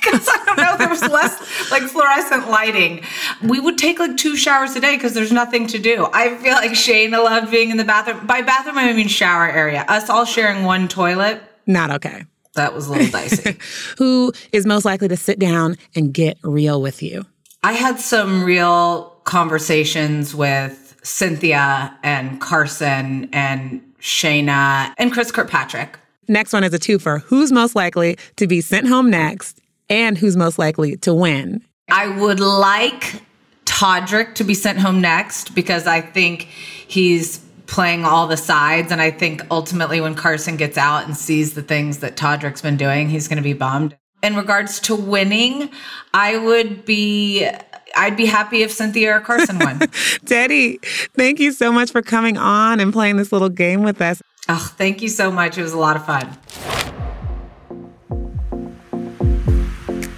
because 0.00 0.28
I 0.28 0.44
don't 0.44 0.56
know, 0.56 0.76
there 0.76 0.88
was 0.88 1.02
less 1.02 1.70
like 1.70 1.82
fluorescent 1.82 2.50
lighting. 2.50 3.02
We 3.42 3.60
would 3.60 3.78
take 3.78 3.98
like 3.98 4.16
two 4.16 4.36
showers 4.36 4.74
a 4.76 4.80
day 4.80 4.96
because 4.96 5.14
there's 5.14 5.32
nothing 5.32 5.66
to 5.68 5.78
do. 5.78 6.08
I 6.12 6.36
feel 6.36 6.54
like 6.54 6.72
Shayna 6.72 7.22
loved 7.22 7.50
being 7.50 7.70
in 7.70 7.76
the 7.76 7.84
bathroom. 7.84 8.26
By 8.26 8.42
bathroom, 8.42 8.78
I 8.78 8.92
mean 8.92 9.08
shower 9.08 9.48
area. 9.48 9.84
Us 9.88 10.10
all 10.10 10.24
sharing 10.24 10.64
one 10.64 10.88
toilet. 10.88 11.42
Not 11.66 11.90
okay. 11.90 12.24
That 12.54 12.74
was 12.74 12.88
a 12.88 12.92
little 12.92 13.08
dicey. 13.08 13.56
Who 13.98 14.32
is 14.52 14.66
most 14.66 14.84
likely 14.84 15.08
to 15.08 15.16
sit 15.16 15.38
down 15.38 15.76
and 15.94 16.12
get 16.12 16.38
real 16.42 16.82
with 16.82 17.02
you? 17.02 17.24
I 17.68 17.72
had 17.72 18.00
some 18.00 18.44
real 18.44 19.10
conversations 19.24 20.34
with 20.34 20.98
Cynthia 21.02 21.94
and 22.02 22.40
Carson 22.40 23.28
and 23.30 23.82
Shayna 24.00 24.94
and 24.96 25.12
Chris 25.12 25.30
Kirkpatrick. 25.30 25.98
Next 26.28 26.54
one 26.54 26.64
is 26.64 26.72
a 26.72 26.78
twofer. 26.78 27.20
Who's 27.24 27.52
most 27.52 27.76
likely 27.76 28.16
to 28.36 28.46
be 28.46 28.62
sent 28.62 28.86
home 28.86 29.10
next 29.10 29.60
and 29.90 30.16
who's 30.16 30.34
most 30.34 30.58
likely 30.58 30.96
to 30.96 31.12
win? 31.12 31.62
I 31.90 32.08
would 32.08 32.40
like 32.40 33.20
Todrick 33.66 34.34
to 34.36 34.44
be 34.44 34.54
sent 34.54 34.78
home 34.78 35.02
next 35.02 35.54
because 35.54 35.86
I 35.86 36.00
think 36.00 36.44
he's 36.44 37.36
playing 37.66 38.06
all 38.06 38.26
the 38.26 38.38
sides. 38.38 38.90
And 38.90 39.02
I 39.02 39.10
think 39.10 39.42
ultimately 39.50 40.00
when 40.00 40.14
Carson 40.14 40.56
gets 40.56 40.78
out 40.78 41.04
and 41.04 41.14
sees 41.14 41.52
the 41.52 41.62
things 41.62 41.98
that 41.98 42.16
Todrick's 42.16 42.62
been 42.62 42.78
doing, 42.78 43.10
he's 43.10 43.28
going 43.28 43.36
to 43.36 43.42
be 43.42 43.52
bummed. 43.52 43.94
In 44.22 44.34
regards 44.34 44.80
to 44.80 44.96
winning, 44.96 45.70
I 46.12 46.36
would 46.36 46.84
be 46.84 47.48
I'd 47.96 48.16
be 48.16 48.26
happy 48.26 48.62
if 48.62 48.72
Cynthia 48.72 49.16
or 49.16 49.20
Carson 49.20 49.58
won. 49.58 49.78
Teddi, 50.26 50.82
thank 51.14 51.40
you 51.40 51.52
so 51.52 51.72
much 51.72 51.92
for 51.92 52.02
coming 52.02 52.36
on 52.36 52.80
and 52.80 52.92
playing 52.92 53.16
this 53.16 53.32
little 53.32 53.48
game 53.48 53.82
with 53.82 54.00
us. 54.00 54.20
Oh, 54.48 54.72
thank 54.76 55.02
you 55.02 55.08
so 55.08 55.30
much. 55.30 55.58
It 55.58 55.62
was 55.62 55.72
a 55.72 55.78
lot 55.78 55.96
of 55.96 56.04
fun. 56.04 56.97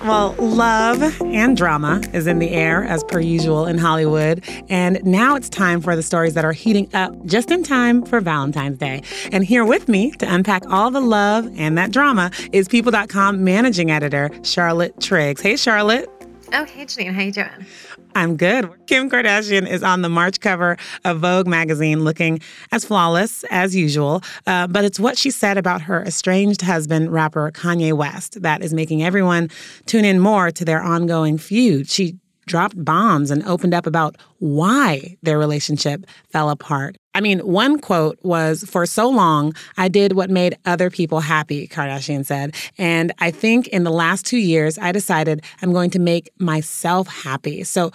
Well, 0.02 0.35
love 0.38 1.21
and 1.21 1.57
drama 1.57 2.00
is 2.14 2.26
in 2.26 2.38
the 2.38 2.50
air 2.50 2.85
as 2.85 3.04
per 3.04 3.21
usual 3.21 3.66
in 3.66 3.76
Hollywood. 3.76 4.42
And 4.71 5.04
now 5.04 5.37
it's 5.37 5.50
time 5.50 5.83
for 5.83 5.95
the 5.95 6.02
stories 6.02 6.33
that 6.35 6.45
are 6.45 6.52
heating 6.52 6.88
up 6.95 7.12
just 7.26 7.50
in 7.50 7.62
time 7.62 8.04
for 8.04 8.21
Valentine's 8.21 8.78
Day. 8.78 9.02
And 9.30 9.45
here 9.45 9.64
with 9.64 9.88
me 9.88 10.12
to 10.12 10.35
unpack 10.35 10.62
all 10.71 10.90
the 10.90 11.00
love 11.00 11.52
and 11.59 11.76
that 11.76 11.90
drama 11.90 12.30
is 12.52 12.66
People.com 12.66 13.45
managing 13.45 13.90
editor 13.90 14.30
Charlotte 14.42 14.99
Triggs. 15.00 15.42
Hey, 15.42 15.57
Charlotte. 15.57 16.09
Oh, 16.52 16.64
hey, 16.64 16.85
Janine. 16.85 17.12
How 17.12 17.23
you 17.23 17.33
doing? 17.33 17.66
I'm 18.14 18.37
good. 18.37 18.69
Kim 18.87 19.09
Kardashian 19.09 19.69
is 19.69 19.83
on 19.83 20.02
the 20.02 20.09
March 20.09 20.40
cover 20.40 20.76
of 21.05 21.21
Vogue 21.21 21.47
magazine 21.47 22.05
looking 22.05 22.40
as 22.73 22.85
flawless 22.85 23.45
as 23.50 23.75
usual. 23.75 24.23
Uh, 24.47 24.67
but 24.67 24.85
it's 24.85 24.99
what 24.99 25.17
she 25.17 25.31
said 25.31 25.57
about 25.57 25.83
her 25.83 26.02
estranged 26.02 26.62
husband, 26.62 27.12
rapper 27.12 27.50
Kanye 27.52 27.93
West, 27.93 28.43
that 28.43 28.62
is 28.62 28.75
making 28.75 29.02
everyone 29.02 29.49
tune 29.87 30.05
in 30.05 30.19
more 30.19 30.50
to 30.50 30.64
their 30.64 30.83
ongoing 30.83 31.38
feud. 31.38 31.88
She 31.88 32.17
dropped 32.50 32.85
bombs 32.85 33.30
and 33.30 33.45
opened 33.45 33.73
up 33.73 33.87
about 33.87 34.16
why 34.40 35.16
their 35.23 35.38
relationship 35.38 36.04
fell 36.28 36.50
apart. 36.50 36.97
I 37.14 37.21
mean, 37.21 37.38
one 37.40 37.78
quote 37.78 38.19
was 38.23 38.64
For 38.64 38.87
so 38.87 39.09
long, 39.09 39.54
I 39.76 39.87
did 39.87 40.14
what 40.14 40.30
made 40.30 40.59
other 40.66 40.90
people 40.90 41.21
happy, 41.21 41.69
Kardashian 41.69 42.26
said. 42.26 42.57
And 42.76 43.12
I 43.21 43.30
think 43.30 43.69
in 43.69 43.85
the 43.85 43.92
last 43.92 44.26
two 44.26 44.38
years, 44.38 44.78
I 44.78 44.90
decided 44.90 45.45
I'm 45.62 45.73
going 45.73 45.90
to 45.90 46.00
make 46.00 46.28
myself 46.38 47.07
happy. 47.07 47.62
So 47.62 47.92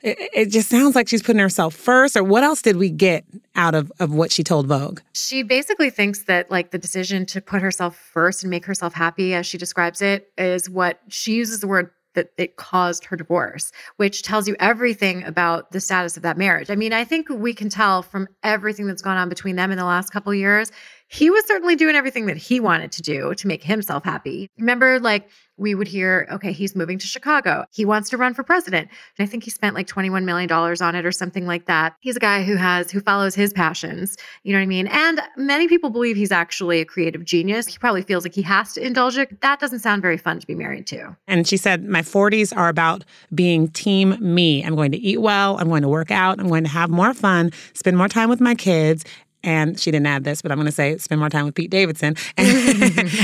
it, 0.00 0.16
it 0.32 0.46
just 0.50 0.68
sounds 0.68 0.94
like 0.94 1.08
she's 1.08 1.22
putting 1.22 1.40
herself 1.40 1.74
first. 1.74 2.16
Or 2.16 2.22
what 2.22 2.44
else 2.44 2.62
did 2.62 2.76
we 2.76 2.88
get 2.90 3.24
out 3.56 3.74
of, 3.74 3.90
of 3.98 4.14
what 4.14 4.30
she 4.30 4.44
told 4.44 4.68
Vogue? 4.68 5.00
She 5.12 5.42
basically 5.42 5.90
thinks 5.90 6.22
that, 6.24 6.52
like, 6.52 6.70
the 6.70 6.78
decision 6.78 7.26
to 7.26 7.40
put 7.40 7.62
herself 7.62 7.96
first 7.96 8.44
and 8.44 8.50
make 8.50 8.64
herself 8.64 8.94
happy, 8.94 9.34
as 9.34 9.44
she 9.44 9.58
describes 9.58 10.00
it, 10.00 10.30
is 10.38 10.70
what 10.70 11.00
she 11.08 11.34
uses 11.34 11.60
the 11.60 11.66
word 11.66 11.90
that 12.14 12.30
it 12.36 12.56
caused 12.56 13.04
her 13.04 13.16
divorce, 13.16 13.70
which 13.96 14.22
tells 14.22 14.48
you 14.48 14.56
everything 14.58 15.22
about 15.24 15.72
the 15.72 15.80
status 15.80 16.16
of 16.16 16.22
that 16.22 16.36
marriage. 16.36 16.70
I 16.70 16.74
mean, 16.74 16.92
I 16.92 17.04
think 17.04 17.28
we 17.28 17.54
can 17.54 17.68
tell 17.68 18.02
from 18.02 18.28
everything 18.42 18.86
that's 18.86 19.02
gone 19.02 19.16
on 19.16 19.28
between 19.28 19.56
them 19.56 19.70
in 19.70 19.78
the 19.78 19.84
last 19.84 20.10
couple 20.10 20.32
years 20.34 20.72
he 21.08 21.30
was 21.30 21.44
certainly 21.46 21.74
doing 21.74 21.96
everything 21.96 22.26
that 22.26 22.36
he 22.36 22.60
wanted 22.60 22.92
to 22.92 23.02
do 23.02 23.34
to 23.34 23.46
make 23.46 23.64
himself 23.64 24.04
happy. 24.04 24.50
Remember, 24.58 25.00
like, 25.00 25.28
we 25.58 25.74
would 25.74 25.88
hear, 25.88 26.26
okay, 26.30 26.52
he's 26.52 26.76
moving 26.76 26.98
to 26.98 27.06
Chicago. 27.06 27.64
He 27.72 27.84
wants 27.84 28.08
to 28.10 28.16
run 28.16 28.32
for 28.32 28.42
president. 28.44 28.88
And 29.18 29.26
I 29.26 29.28
think 29.28 29.42
he 29.42 29.50
spent 29.50 29.74
like 29.74 29.88
$21 29.88 30.24
million 30.24 30.50
on 30.50 30.94
it 30.94 31.04
or 31.04 31.12
something 31.12 31.46
like 31.46 31.66
that. 31.66 31.96
He's 32.00 32.16
a 32.16 32.20
guy 32.20 32.44
who 32.44 32.54
has, 32.54 32.90
who 32.90 33.00
follows 33.00 33.34
his 33.34 33.52
passions. 33.52 34.16
You 34.44 34.52
know 34.52 34.60
what 34.60 34.64
I 34.64 34.66
mean? 34.66 34.86
And 34.86 35.20
many 35.36 35.66
people 35.66 35.90
believe 35.90 36.16
he's 36.16 36.30
actually 36.30 36.80
a 36.80 36.84
creative 36.84 37.24
genius. 37.24 37.66
He 37.66 37.78
probably 37.78 38.02
feels 38.02 38.24
like 38.24 38.34
he 38.34 38.42
has 38.42 38.72
to 38.74 38.86
indulge 38.86 39.18
it. 39.18 39.40
That 39.40 39.58
doesn't 39.58 39.80
sound 39.80 40.00
very 40.00 40.16
fun 40.16 40.38
to 40.38 40.46
be 40.46 40.54
married 40.54 40.86
to. 40.88 41.16
And 41.26 41.46
she 41.46 41.56
said, 41.56 41.84
My 41.84 42.02
40s 42.02 42.56
are 42.56 42.68
about 42.68 43.04
being 43.34 43.68
team 43.68 44.16
me. 44.20 44.64
I'm 44.64 44.76
going 44.76 44.92
to 44.92 44.98
eat 44.98 45.20
well. 45.20 45.58
I'm 45.58 45.68
going 45.68 45.82
to 45.82 45.88
work 45.88 46.12
out. 46.12 46.38
I'm 46.38 46.48
going 46.48 46.64
to 46.64 46.70
have 46.70 46.88
more 46.88 47.12
fun, 47.14 47.50
spend 47.74 47.96
more 47.96 48.08
time 48.08 48.28
with 48.28 48.40
my 48.40 48.54
kids, 48.54 49.04
and 49.42 49.78
she 49.78 49.90
didn't 49.90 50.06
add 50.06 50.24
this, 50.24 50.42
but 50.42 50.50
I'm 50.50 50.58
going 50.58 50.66
to 50.66 50.72
say 50.72 50.96
spend 50.98 51.20
more 51.20 51.30
time 51.30 51.44
with 51.44 51.54
Pete 51.54 51.70
Davidson 51.70 52.16
and, 52.36 52.48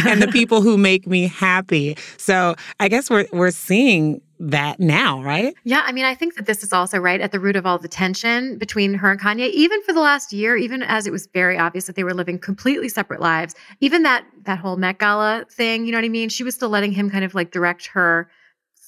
and, 0.06 0.23
the 0.23 0.28
people 0.33 0.62
who 0.62 0.78
make 0.78 1.06
me 1.06 1.26
happy. 1.26 1.97
So 2.16 2.54
I 2.80 2.88
guess 2.88 3.11
we're 3.11 3.26
we're 3.33 3.50
seeing 3.50 4.21
that 4.40 4.80
now, 4.80 5.23
right? 5.23 5.54
Yeah, 5.64 5.83
I 5.85 5.92
mean, 5.92 6.04
I 6.04 6.14
think 6.14 6.35
that 6.35 6.47
this 6.47 6.62
is 6.62 6.73
also 6.73 6.99
right 6.99 7.21
at 7.21 7.33
the 7.33 7.40
root 7.40 7.56
of 7.56 7.66
all 7.66 7.78
the 7.78 7.88
tension 7.88 8.59
between 8.59 8.94
her 8.94 9.11
and 9.11 9.21
Kanye. 9.21 9.50
Even 9.50 9.83
for 9.83 9.92
the 9.92 10.00
last 10.00 10.33
year, 10.33 10.56
even 10.56 10.83
as 10.83 11.06
it 11.06 11.11
was 11.11 11.26
very 11.28 11.56
obvious 11.56 11.87
that 11.87 11.97
they 11.97 12.04
were 12.04 12.14
living 12.14 12.38
completely 12.38 12.88
separate 12.88 13.21
lives, 13.21 13.54
even 13.80 14.02
that 14.02 14.25
that 14.44 14.59
whole 14.59 14.76
Met 14.76 14.99
Gala 14.99 15.44
thing, 15.50 15.87
you 15.87 15.92
know 15.92 15.99
what 15.99 16.04
I 16.04 16.11
mean? 16.11 16.28
She 16.28 16.44
was 16.44 16.54
still 16.54 16.68
letting 16.68 16.92
him 16.92 17.11
kind 17.11 17.25
of 17.25 17.35
like 17.35 17.50
direct 17.50 17.87
her 17.88 18.28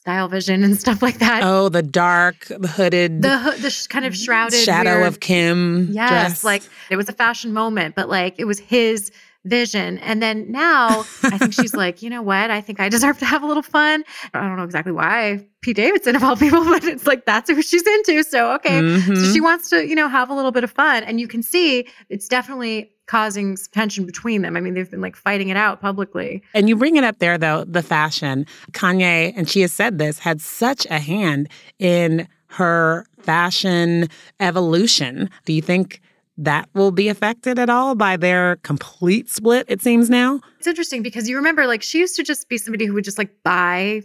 style 0.07 0.29
vision 0.29 0.63
and 0.63 0.79
stuff 0.79 1.03
like 1.03 1.19
that. 1.19 1.43
Oh, 1.43 1.69
the 1.69 1.83
dark, 1.83 2.47
the 2.47 2.69
hooded, 2.69 3.23
the 3.23 3.57
the 3.61 3.71
sh- 3.71 3.89
kind 3.89 4.05
of 4.05 4.17
shrouded 4.17 4.61
shadow 4.61 4.99
weird, 4.99 5.09
of 5.09 5.19
Kim. 5.19 5.89
Yes, 5.91 6.11
dress. 6.11 6.45
like 6.45 6.63
it 6.91 6.97
was 6.97 7.09
a 7.09 7.13
fashion 7.13 7.53
moment, 7.53 7.97
but 7.97 8.09
like 8.09 8.37
it 8.39 8.45
was 8.45 8.61
his 8.61 9.11
vision. 9.47 9.99
And 9.99 10.23
then 10.23 10.51
now 10.51 11.01
I 11.25 11.39
think 11.39 11.55
she's 11.55 11.75
like, 11.85 12.03
you 12.03 12.11
know 12.11 12.23
what? 12.23 12.53
I 12.53 12.61
think 12.61 12.79
I 12.79 12.89
deserve 12.89 13.19
to 13.19 13.25
have 13.25 13.43
a 13.43 13.47
little 13.47 13.65
fun. 13.65 14.05
I 14.33 14.43
don't 14.43 14.57
know 14.57 14.63
exactly 14.63 14.93
why 14.93 15.45
Pete 15.61 15.75
Davidson 15.75 16.15
of 16.15 16.23
all 16.23 16.37
people, 16.37 16.65
but 16.71 16.85
it's 16.85 17.09
like 17.09 17.27
that's 17.27 17.51
who 17.51 17.61
she's 17.61 17.85
into. 17.85 18.23
So 18.23 18.55
okay, 18.55 18.81
mm-hmm. 18.81 19.13
so 19.13 19.33
she 19.33 19.41
wants 19.41 19.71
to, 19.71 19.89
you 19.89 19.97
know, 19.97 20.09
have 20.09 20.31
a 20.31 20.35
little 20.35 20.53
bit 20.53 20.63
of 20.63 20.71
fun, 20.71 21.03
and 21.03 21.19
you 21.19 21.27
can 21.27 21.43
see 21.43 21.89
it's 22.09 22.29
definitely 22.29 22.93
causing 23.07 23.57
tension 23.73 24.05
between 24.05 24.43
them. 24.43 24.57
I 24.57 24.61
mean, 24.61 24.75
they've 24.75 24.91
been 24.91 25.01
like 25.01 25.17
fighting 25.17 25.49
it 25.49 25.57
out 25.57 25.81
publicly. 25.81 26.43
And 26.55 26.69
you 26.69 26.77
bring 26.77 26.97
it 26.97 27.05
up 27.05 27.19
there, 27.19 27.39
though, 27.39 27.65
the 27.65 27.83
fashion. 27.83 28.47
Kanye, 28.73 29.33
and 29.37 29.49
she 29.49 29.61
has 29.61 29.73
said 29.73 29.99
this, 29.99 30.19
had 30.19 30.41
such 30.41 30.87
a 30.87 30.99
hand 30.99 31.49
in 31.79 32.27
her 32.49 33.07
fashion 33.21 34.09
evolution. 34.41 35.31
Do 35.45 35.53
you 35.53 35.63
think 35.63 36.01
that 36.39 36.69
will 36.75 36.91
be 36.91 37.09
affected 37.09 37.59
at 37.59 37.71
all 37.71 37.95
by 37.95 38.17
their 38.17 38.57
complete 38.57 39.31
split, 39.31 39.67
it 39.69 39.83
seems 39.83 40.11
now? 40.11 40.41
It's 40.59 40.67
interesting 40.67 41.03
because 41.03 41.29
you 41.29 41.37
remember, 41.37 41.67
like, 41.67 41.83
she 41.83 41.99
used 41.99 42.17
to 42.17 42.23
just 42.23 42.49
be 42.49 42.59
somebody 42.59 42.87
who 42.87 42.95
would 42.95 43.05
just 43.05 43.19
like 43.19 43.43
buy 43.43 44.03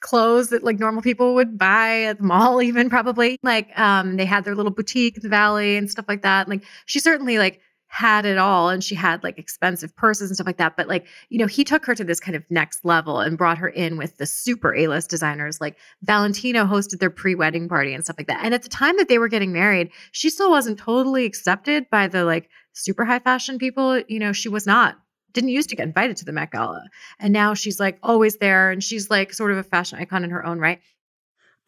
clothes 0.00 0.50
that 0.50 0.62
like 0.62 0.78
normal 0.78 1.02
people 1.02 1.34
would 1.34 1.58
buy 1.58 2.02
at 2.02 2.18
the 2.18 2.22
mall 2.22 2.62
even 2.62 2.88
probably 2.88 3.36
like 3.42 3.76
um 3.76 4.16
they 4.16 4.24
had 4.24 4.44
their 4.44 4.54
little 4.54 4.70
boutique 4.70 5.16
in 5.16 5.22
the 5.24 5.28
valley 5.28 5.76
and 5.76 5.90
stuff 5.90 6.04
like 6.06 6.22
that 6.22 6.48
like 6.48 6.62
she 6.86 7.00
certainly 7.00 7.36
like 7.36 7.60
had 7.88 8.26
it 8.26 8.36
all 8.36 8.68
and 8.68 8.84
she 8.84 8.94
had 8.94 9.22
like 9.24 9.38
expensive 9.38 9.94
purses 9.96 10.28
and 10.28 10.36
stuff 10.36 10.46
like 10.46 10.58
that 10.58 10.76
but 10.76 10.88
like 10.88 11.06
you 11.30 11.38
know 11.38 11.46
he 11.46 11.64
took 11.64 11.86
her 11.86 11.94
to 11.94 12.04
this 12.04 12.20
kind 12.20 12.36
of 12.36 12.44
next 12.50 12.84
level 12.84 13.18
and 13.18 13.38
brought 13.38 13.58
her 13.58 13.68
in 13.68 13.96
with 13.96 14.16
the 14.18 14.26
super 14.26 14.74
a-list 14.74 15.08
designers 15.08 15.60
like 15.60 15.76
valentino 16.02 16.64
hosted 16.64 16.98
their 17.00 17.10
pre-wedding 17.10 17.66
party 17.66 17.94
and 17.94 18.04
stuff 18.04 18.16
like 18.18 18.26
that 18.26 18.44
and 18.44 18.52
at 18.52 18.62
the 18.62 18.68
time 18.68 18.96
that 18.98 19.08
they 19.08 19.18
were 19.18 19.28
getting 19.28 19.52
married 19.52 19.90
she 20.12 20.28
still 20.28 20.50
wasn't 20.50 20.78
totally 20.78 21.24
accepted 21.24 21.88
by 21.90 22.06
the 22.06 22.24
like 22.24 22.50
super 22.74 23.06
high 23.06 23.18
fashion 23.18 23.58
people 23.58 23.98
you 24.06 24.18
know 24.18 24.32
she 24.32 24.50
was 24.50 24.66
not 24.66 24.98
didn't 25.32 25.50
used 25.50 25.70
to 25.70 25.76
get 25.76 25.86
invited 25.86 26.16
to 26.16 26.24
the 26.24 26.32
Met 26.32 26.50
Gala. 26.50 26.82
And 27.18 27.32
now 27.32 27.54
she's 27.54 27.78
like 27.78 27.98
always 28.02 28.38
there 28.38 28.70
and 28.70 28.82
she's 28.82 29.10
like 29.10 29.32
sort 29.32 29.52
of 29.52 29.58
a 29.58 29.62
fashion 29.62 29.98
icon 29.98 30.24
in 30.24 30.30
her 30.30 30.44
own 30.44 30.58
right. 30.58 30.80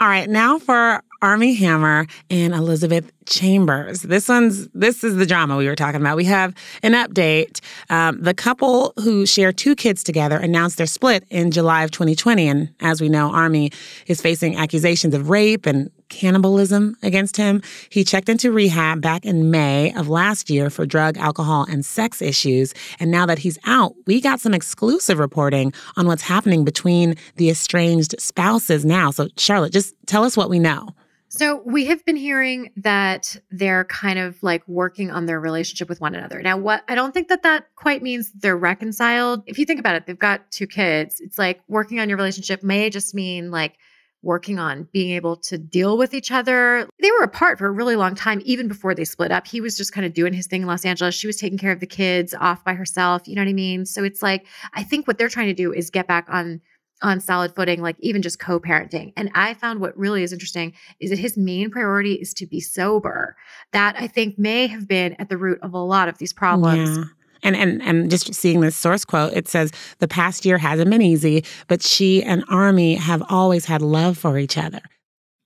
All 0.02 0.08
right, 0.08 0.30
now 0.30 0.58
for 0.58 1.02
Armie 1.20 1.52
Hammer 1.52 2.06
and 2.30 2.54
Elizabeth 2.54 3.12
Chambers. 3.26 4.00
This 4.00 4.30
one's 4.30 4.66
this 4.68 5.04
is 5.04 5.16
the 5.16 5.26
drama 5.26 5.58
we 5.58 5.66
were 5.66 5.76
talking 5.76 6.00
about. 6.00 6.16
We 6.16 6.24
have 6.24 6.54
an 6.82 6.92
update. 6.92 7.60
Um, 7.90 8.22
the 8.22 8.32
couple 8.32 8.94
who 8.96 9.26
share 9.26 9.52
two 9.52 9.76
kids 9.76 10.02
together 10.02 10.38
announced 10.38 10.78
their 10.78 10.86
split 10.86 11.24
in 11.28 11.50
July 11.50 11.84
of 11.84 11.90
2020, 11.90 12.48
and 12.48 12.70
as 12.80 13.02
we 13.02 13.10
know, 13.10 13.30
Armie 13.30 13.72
is 14.06 14.22
facing 14.22 14.56
accusations 14.56 15.14
of 15.14 15.28
rape 15.28 15.66
and 15.66 15.90
cannibalism 16.10 16.96
against 17.02 17.36
him. 17.36 17.62
He 17.88 18.04
checked 18.04 18.28
into 18.28 18.52
rehab 18.52 19.00
back 19.00 19.24
in 19.24 19.50
May 19.50 19.94
of 19.94 20.08
last 20.08 20.50
year 20.50 20.68
for 20.68 20.84
drug, 20.84 21.16
alcohol, 21.16 21.66
and 21.70 21.86
sex 21.86 22.20
issues. 22.20 22.74
And 22.98 23.10
now 23.10 23.24
that 23.26 23.38
he's 23.38 23.58
out, 23.64 23.94
we 24.06 24.20
got 24.20 24.40
some 24.40 24.52
exclusive 24.52 25.18
reporting 25.18 25.72
on 25.96 26.06
what's 26.06 26.22
happening 26.22 26.64
between 26.64 27.14
the 27.36 27.48
estranged 27.48 28.14
spouses 28.20 28.84
now. 28.84 29.10
So, 29.10 29.28
Charlotte, 29.38 29.72
just 29.72 29.94
tell 30.06 30.24
us 30.24 30.36
what 30.36 30.50
we 30.50 30.58
know. 30.58 30.90
So, 31.32 31.62
we 31.64 31.84
have 31.86 32.04
been 32.04 32.16
hearing 32.16 32.72
that 32.78 33.36
they're 33.52 33.84
kind 33.84 34.18
of 34.18 34.42
like 34.42 34.66
working 34.66 35.12
on 35.12 35.26
their 35.26 35.38
relationship 35.38 35.88
with 35.88 36.00
one 36.00 36.16
another. 36.16 36.42
Now, 36.42 36.58
what 36.58 36.82
I 36.88 36.96
don't 36.96 37.14
think 37.14 37.28
that 37.28 37.44
that 37.44 37.66
quite 37.76 38.02
means 38.02 38.32
they're 38.32 38.56
reconciled. 38.56 39.44
If 39.46 39.56
you 39.56 39.64
think 39.64 39.78
about 39.78 39.94
it, 39.94 40.06
they've 40.06 40.18
got 40.18 40.50
two 40.50 40.66
kids. 40.66 41.20
It's 41.20 41.38
like 41.38 41.60
working 41.68 42.00
on 42.00 42.08
your 42.08 42.18
relationship 42.18 42.64
may 42.64 42.90
just 42.90 43.14
mean 43.14 43.52
like 43.52 43.76
working 44.22 44.58
on 44.58 44.86
being 44.92 45.12
able 45.12 45.36
to 45.36 45.56
deal 45.56 45.96
with 45.96 46.12
each 46.12 46.30
other. 46.30 46.88
They 47.00 47.10
were 47.12 47.24
apart 47.24 47.58
for 47.58 47.66
a 47.66 47.70
really 47.70 47.96
long 47.96 48.14
time, 48.14 48.42
even 48.44 48.68
before 48.68 48.94
they 48.94 49.04
split 49.04 49.32
up. 49.32 49.46
He 49.46 49.60
was 49.60 49.76
just 49.76 49.92
kind 49.92 50.06
of 50.06 50.12
doing 50.12 50.32
his 50.32 50.46
thing 50.46 50.62
in 50.62 50.68
Los 50.68 50.84
Angeles. 50.84 51.14
She 51.14 51.26
was 51.26 51.36
taking 51.36 51.58
care 51.58 51.72
of 51.72 51.80
the 51.80 51.86
kids 51.86 52.34
off 52.34 52.64
by 52.64 52.74
herself. 52.74 53.26
You 53.26 53.34
know 53.34 53.42
what 53.42 53.48
I 53.48 53.54
mean? 53.54 53.86
So 53.86 54.04
it's 54.04 54.22
like, 54.22 54.46
I 54.74 54.82
think 54.82 55.06
what 55.06 55.16
they're 55.18 55.28
trying 55.28 55.48
to 55.48 55.54
do 55.54 55.72
is 55.72 55.90
get 55.90 56.06
back 56.06 56.26
on 56.28 56.60
on 57.02 57.20
solid 57.20 57.54
footing, 57.54 57.80
like 57.80 57.96
even 58.00 58.22
just 58.22 58.38
co-parenting. 58.38 59.12
And 59.16 59.30
I 59.34 59.54
found 59.54 59.80
what 59.80 59.96
really 59.96 60.22
is 60.22 60.32
interesting 60.32 60.74
is 61.00 61.10
that 61.10 61.18
his 61.18 61.36
main 61.36 61.70
priority 61.70 62.14
is 62.14 62.34
to 62.34 62.46
be 62.46 62.60
sober. 62.60 63.36
That 63.72 63.96
I 63.98 64.06
think 64.06 64.38
may 64.38 64.66
have 64.66 64.86
been 64.86 65.14
at 65.18 65.28
the 65.28 65.38
root 65.38 65.58
of 65.62 65.72
a 65.72 65.78
lot 65.78 66.08
of 66.08 66.18
these 66.18 66.32
problems. 66.32 66.98
Yeah. 66.98 67.04
And, 67.42 67.56
and 67.56 67.82
and 67.82 68.10
just 68.10 68.34
seeing 68.34 68.60
this 68.60 68.76
source 68.76 69.04
quote, 69.04 69.32
it 69.32 69.48
says 69.48 69.72
the 69.98 70.08
past 70.08 70.44
year 70.44 70.58
hasn't 70.58 70.90
been 70.90 71.02
easy, 71.02 71.44
but 71.68 71.82
she 71.82 72.22
and 72.22 72.44
Armie 72.48 72.94
have 72.96 73.22
always 73.28 73.64
had 73.64 73.82
love 73.82 74.18
for 74.18 74.38
each 74.38 74.58
other. 74.58 74.80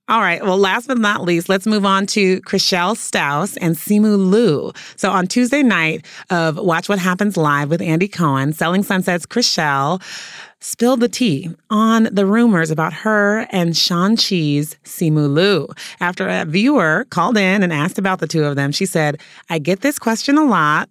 All 0.07 0.20
right. 0.20 0.44
Well, 0.44 0.59
last 0.59 0.87
but 0.87 0.98
not 0.98 1.22
least, 1.22 1.48
let's 1.48 1.66
move 1.66 1.87
on 1.87 2.04
to 2.09 2.42
Chrishell 2.42 2.94
Stause 2.94 3.57
and 3.57 3.74
Simu 3.74 4.30
Liu. 4.30 4.70
So 4.96 5.11
on 5.11 5.26
Tuesday 5.26 5.62
night 5.62 6.04
of 6.28 6.59
Watch 6.59 6.90
What 6.90 6.98
Happens 6.98 7.38
Live 7.38 7.70
with 7.70 7.80
Andy 7.80 8.07
Cohen, 8.07 8.52
Selling 8.52 8.83
Sunset's 8.83 9.24
Chrishell 9.24 10.02
spilled 10.61 11.00
the 11.00 11.09
tea 11.09 11.48
on 11.70 12.09
the 12.12 12.26
rumors 12.26 12.70
about 12.70 12.92
her 12.92 13.46
and 13.50 13.74
Shang-Chi's 13.74 14.76
Simu 14.85 15.33
Liu. 15.33 15.68
After 16.00 16.28
a 16.28 16.44
viewer 16.44 17.07
called 17.09 17.38
in 17.38 17.62
and 17.62 17.72
asked 17.72 17.98
about 17.98 18.18
the 18.18 18.26
two 18.26 18.44
of 18.44 18.57
them, 18.57 18.72
she 18.72 18.85
said, 18.85 19.18
I 19.48 19.59
get 19.59 19.80
this 19.80 19.98
question 19.98 20.37
a 20.37 20.44
lot. 20.44 20.90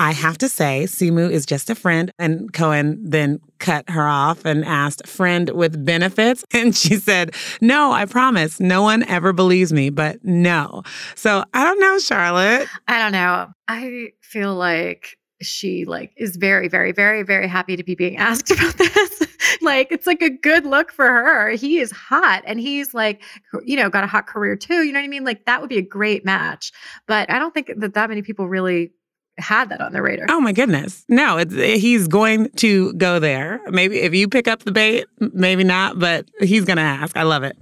I 0.00 0.12
have 0.12 0.38
to 0.38 0.48
say, 0.48 0.84
Simu 0.84 1.30
is 1.30 1.44
just 1.44 1.68
a 1.68 1.74
friend. 1.74 2.10
And 2.18 2.50
Cohen 2.54 2.98
then 3.04 3.38
cut 3.58 3.90
her 3.90 4.08
off 4.08 4.46
and 4.46 4.64
asked, 4.64 5.06
friend 5.06 5.50
with 5.50 5.84
benefits? 5.84 6.42
And 6.54 6.74
she 6.76 6.96
said, 6.96 7.34
no, 7.60 7.92
I 7.92 8.06
promise. 8.06 8.60
No 8.60 8.82
one 8.82 9.02
ever 9.04 9.32
believes 9.32 9.72
me, 9.72 9.90
but 9.90 10.24
no. 10.24 10.82
So 11.14 11.44
I 11.52 11.64
don't 11.64 11.80
know, 11.80 11.98
Charlotte. 11.98 12.66
I 12.88 12.98
don't 12.98 13.12
know. 13.12 13.48
I 13.68 14.08
feel 14.22 14.54
like 14.54 15.18
she 15.42 15.86
like 15.86 16.12
is 16.18 16.36
very 16.36 16.68
very 16.68 16.92
very 16.92 17.22
very 17.22 17.48
happy 17.48 17.74
to 17.74 17.82
be 17.82 17.94
being 17.94 18.16
asked 18.18 18.50
about 18.50 18.76
this 18.76 19.22
like 19.62 19.90
it's 19.90 20.06
like 20.06 20.20
a 20.20 20.28
good 20.28 20.66
look 20.66 20.92
for 20.92 21.06
her 21.06 21.52
he 21.52 21.78
is 21.78 21.90
hot 21.90 22.42
and 22.46 22.60
he's 22.60 22.92
like 22.92 23.22
you 23.64 23.74
know 23.74 23.88
got 23.88 24.04
a 24.04 24.06
hot 24.06 24.26
career 24.26 24.54
too 24.54 24.82
you 24.82 24.92
know 24.92 24.98
what 24.98 25.04
i 25.04 25.08
mean 25.08 25.24
like 25.24 25.46
that 25.46 25.62
would 25.62 25.70
be 25.70 25.78
a 25.78 25.82
great 25.82 26.26
match 26.26 26.72
but 27.06 27.30
i 27.30 27.38
don't 27.38 27.54
think 27.54 27.70
that 27.74 27.94
that 27.94 28.10
many 28.10 28.20
people 28.20 28.48
really 28.48 28.92
had 29.40 29.68
that 29.70 29.80
on 29.80 29.92
the 29.92 30.02
radar. 30.02 30.26
Oh 30.30 30.40
my 30.40 30.52
goodness. 30.52 31.04
No, 31.08 31.38
it's, 31.38 31.54
eh, 31.54 31.76
he's 31.76 32.08
going 32.08 32.50
to 32.56 32.92
go 32.94 33.18
there. 33.18 33.60
Maybe 33.68 34.00
if 34.00 34.14
you 34.14 34.28
pick 34.28 34.48
up 34.48 34.60
the 34.60 34.72
bait, 34.72 35.06
maybe 35.18 35.64
not, 35.64 35.98
but 35.98 36.26
he's 36.40 36.64
going 36.64 36.76
to 36.76 36.82
ask. 36.82 37.16
I 37.16 37.22
love 37.22 37.42
it. 37.42 37.56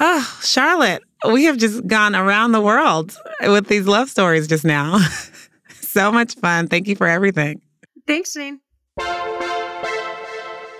Oh, 0.00 0.40
Charlotte, 0.42 1.02
we 1.30 1.44
have 1.44 1.56
just 1.56 1.86
gone 1.86 2.14
around 2.14 2.52
the 2.52 2.60
world 2.60 3.16
with 3.42 3.68
these 3.68 3.86
love 3.86 4.10
stories 4.10 4.48
just 4.48 4.64
now. 4.64 4.98
so 5.80 6.10
much 6.10 6.34
fun. 6.36 6.68
Thank 6.68 6.88
you 6.88 6.96
for 6.96 7.06
everything. 7.06 7.60
Thanks, 8.06 8.36
Janine. 8.36 8.58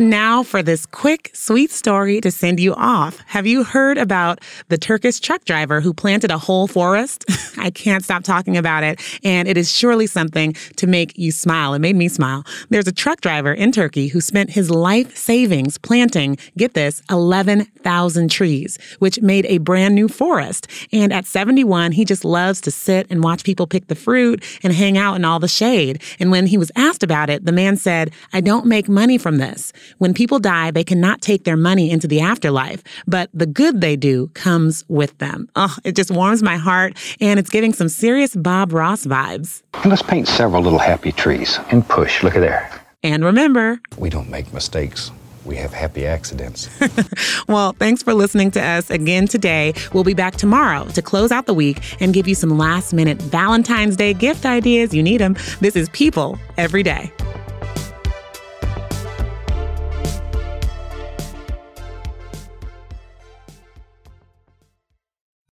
Now, 0.05 0.43
for 0.43 0.63
this 0.63 0.85
quick, 0.85 1.31
sweet 1.33 1.71
story 1.71 2.21
to 2.21 2.31
send 2.31 2.61
you 2.61 2.75
off. 2.75 3.21
Have 3.25 3.47
you 3.47 3.65
heard 3.65 3.97
about 3.97 4.43
the 4.69 4.77
Turkish 4.77 5.19
truck 5.19 5.47
driver 5.47 5.81
who 5.81 5.95
planted 5.95 6.31
a 6.31 6.37
whole 6.37 6.67
forest? 6.67 7.25
I 7.59 7.71
can't 7.71 8.05
stop 8.05 8.23
talking 8.23 8.59
about 8.59 8.85
it, 8.85 9.01
and 9.25 9.49
it 9.49 9.57
is 9.57 9.73
surely 9.73 10.07
something 10.07 10.53
to 10.77 10.87
make 10.87 11.17
you 11.17 11.33
smile. 11.33 11.73
It 11.73 11.79
made 11.79 11.97
me 11.97 12.09
smile. 12.09 12.45
There's 12.69 12.87
a 12.87 12.93
truck 12.93 13.23
driver 13.23 13.55
in 13.55 13.73
Turkey 13.73 14.09
who 14.09 14.21
spent 14.21 14.51
his 14.51 14.71
life 14.71 15.17
savings 15.17 15.79
planting, 15.79 16.37
get 16.59 16.75
this, 16.75 17.03
11,000 17.11 18.31
trees, 18.31 18.79
which 18.99 19.23
made 19.23 19.47
a 19.47 19.57
brand 19.57 19.95
new 19.95 20.09
forest. 20.09 20.67
And 20.93 21.15
at 21.15 21.25
71, 21.25 21.93
he 21.93 22.05
just 22.05 22.27
loves 22.27 22.61
to 22.63 22.71
sit 22.71 23.07
and 23.09 23.25
watch 23.25 23.43
people 23.43 23.67
pick 23.67 23.87
the 23.87 23.95
fruit 23.95 24.45
and 24.63 24.75
hang 24.75 24.99
out 24.99 25.15
in 25.15 25.25
all 25.25 25.39
the 25.39 25.49
shade. 25.49 26.03
And 26.21 26.31
when 26.31 26.47
he 26.47 26.59
was 26.59 26.71
asked 26.77 27.03
about 27.03 27.31
it, 27.31 27.47
the 27.47 27.53
man 27.53 27.79
said, 27.79 28.13
I 28.35 28.43
don't 28.43 28.67
make 28.67 28.87
money 28.87 29.17
from 29.17 29.39
this. 29.39 29.73
When 29.99 30.15
people 30.15 30.39
die, 30.39 30.71
they 30.71 30.85
cannot 30.85 31.21
take 31.21 31.45
their 31.45 31.57
money 31.57 31.91
into 31.91 32.07
the 32.07 32.21
afterlife, 32.21 32.83
but 33.07 33.31
the 33.33 33.47
good 33.47 33.81
they 33.81 33.97
do 33.97 34.29
comes 34.35 34.85
with 34.89 35.17
them. 35.19 35.49
Oh, 35.57 35.77
it 35.85 35.97
just 35.97 36.11
warms 36.11 36.43
my 36.43 36.57
heart, 36.57 36.97
and 37.21 37.39
it's 37.39 37.51
giving 37.51 37.73
some 37.73 37.89
serious 37.89 38.35
Bob 38.35 38.73
Ross 38.73 39.07
vibes. 39.07 39.63
And 39.75 39.91
let's 39.91 40.03
paint 40.03 40.29
several 40.29 40.63
little 40.63 40.79
happy 40.79 41.13
trees 41.13 41.59
and 41.71 41.87
push. 41.89 42.23
Look 42.23 42.37
at 42.37 42.41
there. 42.41 42.71
And 43.03 43.25
remember, 43.25 43.81
we 43.99 44.11
don't 44.11 44.31
make 44.31 44.53
mistakes. 44.53 45.11
We 45.45 45.57
have 45.57 45.75
happy 45.75 46.07
accidents. 46.07 46.71
well, 47.49 47.75
thanks 47.75 48.03
for 48.03 48.15
listening 48.15 48.51
to 48.53 48.63
us 48.63 48.89
again 48.91 49.29
today. 49.29 49.75
We'll 49.93 50.05
be 50.05 50.15
back 50.15 50.37
tomorrow 50.37 50.87
to 50.87 51.03
close 51.03 51.31
out 51.31 51.45
the 51.45 51.55
week 51.55 52.01
and 52.01 52.15
give 52.15 52.27
you 52.27 52.35
some 52.35 52.57
last 52.57 52.95
minute 52.95 53.21
Valentine's 53.21 53.97
Day 53.97 54.15
gift 54.15 54.47
ideas. 54.47 54.95
You 54.95 55.03
need 55.03 55.19
them. 55.19 55.37
This 55.61 55.77
is 55.77 55.91
People 55.91 56.39
Every 56.57 56.83
Day. 56.83 57.13